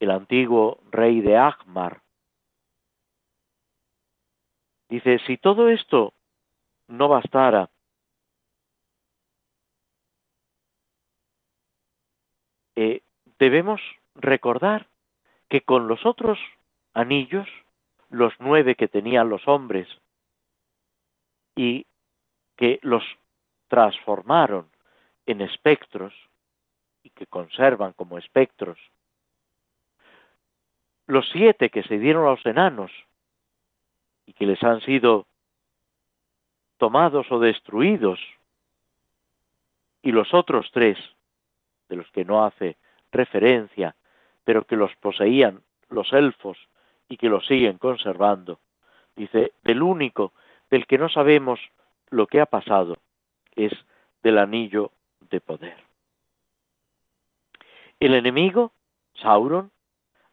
el 0.00 0.10
antiguo 0.10 0.80
rey 0.90 1.20
de 1.20 1.36
Agmar. 1.36 2.02
Dice, 4.88 5.20
si 5.20 5.36
todo 5.36 5.68
esto 5.68 6.14
no 6.88 7.06
bastara, 7.06 7.70
eh, 12.74 13.02
debemos 13.38 13.80
recordar 14.16 14.88
que 15.48 15.60
con 15.60 15.86
los 15.86 16.04
otros 16.04 16.40
anillos, 16.92 17.46
los 18.10 18.32
nueve 18.40 18.74
que 18.74 18.88
tenían 18.88 19.28
los 19.28 19.46
hombres, 19.46 19.86
y 21.54 21.86
que 22.56 22.80
los 22.82 23.04
transformaron 23.68 24.68
en 25.26 25.40
espectros 25.40 26.14
y 27.02 27.10
que 27.10 27.26
conservan 27.26 27.92
como 27.92 28.18
espectros, 28.18 28.78
los 31.06 31.28
siete 31.30 31.70
que 31.70 31.82
se 31.84 31.98
dieron 31.98 32.26
a 32.26 32.30
los 32.30 32.46
enanos 32.46 32.90
y 34.26 34.32
que 34.32 34.46
les 34.46 34.62
han 34.62 34.80
sido 34.80 35.26
tomados 36.78 37.30
o 37.30 37.38
destruidos, 37.38 38.20
y 40.02 40.12
los 40.12 40.34
otros 40.34 40.68
tres, 40.72 40.98
de 41.88 41.96
los 41.96 42.10
que 42.10 42.24
no 42.24 42.44
hace 42.44 42.76
referencia, 43.12 43.94
pero 44.44 44.64
que 44.64 44.76
los 44.76 44.94
poseían 44.96 45.62
los 45.88 46.12
elfos 46.12 46.58
y 47.08 47.16
que 47.16 47.28
los 47.28 47.46
siguen 47.46 47.78
conservando. 47.78 48.58
Dice, 49.14 49.52
del 49.62 49.82
único 49.82 50.32
del 50.70 50.86
que 50.86 50.98
no 50.98 51.08
sabemos 51.08 51.60
lo 52.10 52.26
que 52.26 52.40
ha 52.40 52.46
pasado 52.46 52.98
es 53.56 53.72
del 54.22 54.38
anillo 54.38 54.92
de 55.30 55.40
poder. 55.40 55.76
El 57.98 58.14
enemigo, 58.14 58.72
Sauron, 59.20 59.70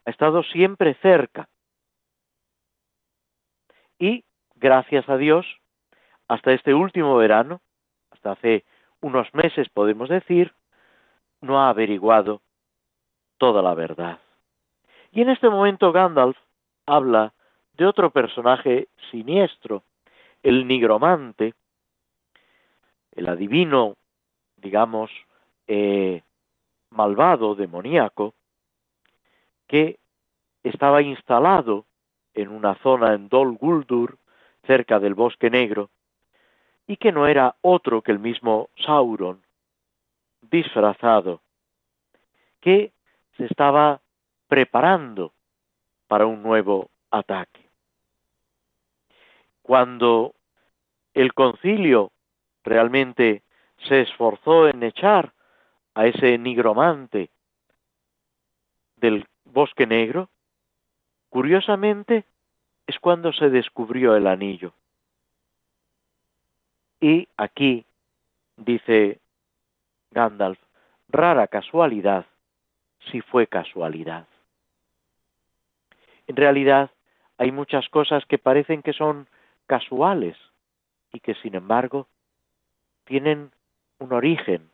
ha 0.06 0.10
estado 0.10 0.44
siempre 0.44 0.96
cerca. 0.96 1.48
Y, 3.98 4.26
gracias 4.56 5.08
a 5.08 5.18
Dios, 5.18 5.46
hasta 6.28 6.52
este 6.52 6.74
último 6.74 7.16
verano, 7.16 7.62
hasta 8.12 8.32
hace 8.32 8.66
unos 9.02 9.34
meses 9.34 9.70
podemos 9.70 10.10
decir, 10.10 10.54
no 11.42 11.62
ha 11.62 11.70
averiguado 11.70 12.42
toda 13.38 13.62
la 13.62 13.74
verdad. 13.74 14.20
Y 15.12 15.22
en 15.22 15.30
este 15.30 15.50
momento 15.50 15.92
Gandalf 15.92 16.38
habla 16.86 17.34
de 17.74 17.86
otro 17.86 18.12
personaje 18.12 18.88
siniestro, 19.12 19.84
el 20.42 20.68
nigromante, 20.68 21.54
el 23.16 23.28
adivino, 23.28 23.96
digamos, 24.58 25.12
eh, 25.68 26.22
malvado, 26.90 27.56
demoníaco, 27.56 28.34
que 29.68 30.00
estaba 30.64 31.02
instalado 31.02 31.86
en 32.34 32.50
una 32.50 32.76
zona 32.76 33.14
en 33.14 33.30
Dol 33.30 33.58
Guldur, 33.58 34.18
cerca 34.66 35.00
del 35.00 35.14
Bosque 35.14 35.50
Negro, 35.50 35.90
y 36.88 36.98
que 36.98 37.12
no 37.12 37.28
era 37.28 37.56
otro 37.62 38.02
que 38.02 38.12
el 38.12 38.20
mismo 38.20 38.70
Sauron, 38.78 39.42
disfrazado, 40.42 41.42
que 42.62 42.92
se 43.38 43.46
estaba 43.46 44.02
preparando 44.48 45.34
para 46.08 46.26
un 46.26 46.44
nuevo 46.44 46.90
ataque. 47.12 47.62
Cuando 49.62 50.34
el 51.14 51.34
concilio 51.34 52.13
realmente 52.64 53.44
se 53.88 54.02
esforzó 54.02 54.68
en 54.68 54.84
echar 54.84 55.34
a 55.94 56.08
ese 56.08 56.38
nigromante 56.38 57.30
del 58.98 59.28
bosque 59.46 59.86
negro, 59.86 60.30
curiosamente 61.30 62.26
es 62.88 63.00
cuando 63.00 63.34
se 63.34 63.50
descubrió 63.50 64.16
el 64.16 64.28
anillo. 64.28 64.74
Y 67.00 67.28
aquí, 67.38 67.86
dice 68.58 69.20
Gandalf, 70.12 70.60
rara 71.10 71.48
casualidad, 71.48 72.26
si 73.12 73.22
fue 73.22 73.48
casualidad. 73.48 74.26
En 76.28 76.36
realidad, 76.36 76.92
hay 77.38 77.52
muchas 77.52 77.90
cosas 77.90 78.26
que 78.26 78.38
parecen 78.38 78.82
que 78.82 78.94
son 78.94 79.28
casuales 79.66 80.38
y 81.12 81.20
que 81.20 81.36
sin 81.36 81.56
embargo 81.56 82.08
tienen 83.06 83.52
un 84.00 84.14
origen, 84.14 84.70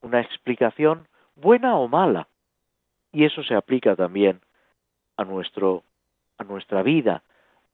una 0.00 0.20
explicación 0.20 1.08
buena 1.34 1.76
o 1.76 1.88
mala. 1.88 2.28
Y 3.12 3.24
eso 3.24 3.42
se 3.42 3.54
aplica 3.54 3.96
también 3.96 4.40
a 5.16 5.24
nuestro 5.24 5.84
a 6.36 6.44
nuestra 6.44 6.84
vida, 6.84 7.24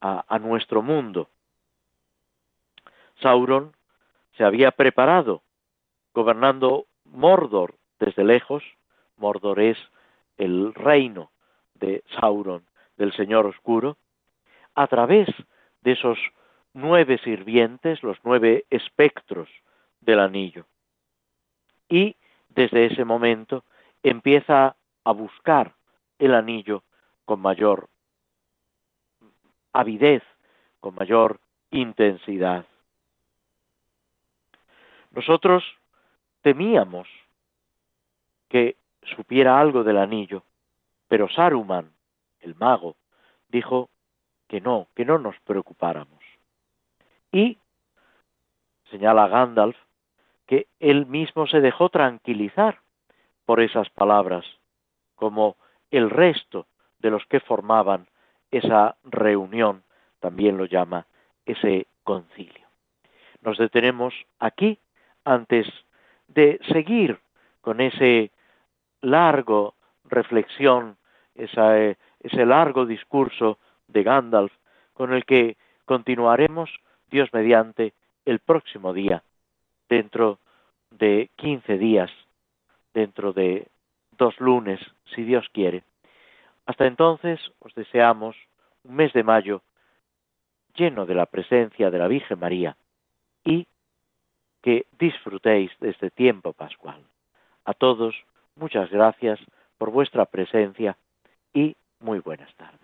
a, 0.00 0.24
a 0.26 0.38
nuestro 0.38 0.80
mundo. 0.80 1.28
Sauron 3.20 3.74
se 4.36 4.44
había 4.44 4.70
preparado 4.70 5.42
gobernando 6.14 6.86
Mordor 7.04 7.74
desde 7.98 8.24
lejos. 8.24 8.62
Mordor 9.16 9.60
es 9.60 9.78
el 10.38 10.74
reino 10.74 11.30
de 11.74 12.02
Sauron, 12.18 12.64
del 12.96 13.12
Señor 13.12 13.46
Oscuro, 13.46 13.96
a 14.74 14.86
través 14.86 15.28
de 15.82 15.92
esos 15.92 16.18
nueve 16.74 17.18
sirvientes, 17.24 18.02
los 18.02 18.18
nueve 18.24 18.66
espectros 18.70 19.48
del 20.00 20.20
anillo. 20.20 20.66
Y 21.88 22.16
desde 22.48 22.86
ese 22.86 23.04
momento 23.04 23.64
empieza 24.02 24.76
a 25.04 25.12
buscar 25.12 25.74
el 26.18 26.34
anillo 26.34 26.82
con 27.24 27.40
mayor 27.40 27.88
avidez, 29.72 30.22
con 30.80 30.94
mayor 30.94 31.40
intensidad. 31.70 32.66
Nosotros 35.10 35.64
temíamos 36.42 37.08
que 38.48 38.76
supiera 39.16 39.60
algo 39.60 39.84
del 39.84 39.98
anillo, 39.98 40.42
pero 41.08 41.28
Saruman, 41.28 41.92
el 42.40 42.54
mago, 42.56 42.96
dijo 43.48 43.90
que 44.48 44.60
no, 44.60 44.88
que 44.94 45.04
no 45.04 45.18
nos 45.18 45.38
preocupáramos. 45.40 46.23
Y, 47.34 47.58
señala 48.90 49.26
Gandalf, 49.26 49.76
que 50.46 50.68
él 50.78 51.06
mismo 51.06 51.48
se 51.48 51.60
dejó 51.60 51.88
tranquilizar 51.88 52.78
por 53.44 53.60
esas 53.60 53.90
palabras, 53.90 54.46
como 55.16 55.56
el 55.90 56.10
resto 56.10 56.68
de 57.00 57.10
los 57.10 57.26
que 57.26 57.40
formaban 57.40 58.06
esa 58.52 58.96
reunión, 59.02 59.82
también 60.20 60.56
lo 60.56 60.66
llama 60.66 61.06
ese 61.44 61.88
concilio. 62.04 62.68
Nos 63.42 63.58
detenemos 63.58 64.14
aquí 64.38 64.78
antes 65.24 65.66
de 66.28 66.60
seguir 66.68 67.18
con 67.62 67.80
ese 67.80 68.30
largo 69.00 69.74
reflexión, 70.04 70.96
ese 71.34 72.46
largo 72.46 72.86
discurso 72.86 73.58
de 73.88 74.04
Gandalf, 74.04 74.52
con 74.92 75.12
el 75.12 75.24
que 75.24 75.56
continuaremos, 75.84 76.70
Dios 77.10 77.28
mediante, 77.32 77.92
el 78.24 78.38
próximo 78.38 78.92
día, 78.92 79.22
dentro 79.88 80.38
de 80.90 81.30
quince 81.36 81.78
días, 81.78 82.10
dentro 82.92 83.32
de 83.32 83.68
dos 84.12 84.38
lunes, 84.40 84.80
si 85.14 85.24
Dios 85.24 85.46
quiere. 85.52 85.82
Hasta 86.66 86.86
entonces 86.86 87.40
os 87.60 87.74
deseamos 87.74 88.36
un 88.84 88.96
mes 88.96 89.12
de 89.12 89.22
mayo 89.22 89.62
lleno 90.74 91.06
de 91.06 91.14
la 91.14 91.26
presencia 91.26 91.90
de 91.90 91.98
la 91.98 92.08
Virgen 92.08 92.38
María 92.38 92.76
y 93.44 93.66
que 94.62 94.86
disfrutéis 94.98 95.70
de 95.80 95.90
este 95.90 96.10
tiempo 96.10 96.52
pascual. 96.52 97.02
A 97.64 97.74
todos, 97.74 98.14
muchas 98.56 98.90
gracias 98.90 99.38
por 99.78 99.90
vuestra 99.90 100.24
presencia 100.24 100.96
y 101.52 101.76
muy 102.00 102.20
buenas 102.20 102.52
tardes. 102.56 102.83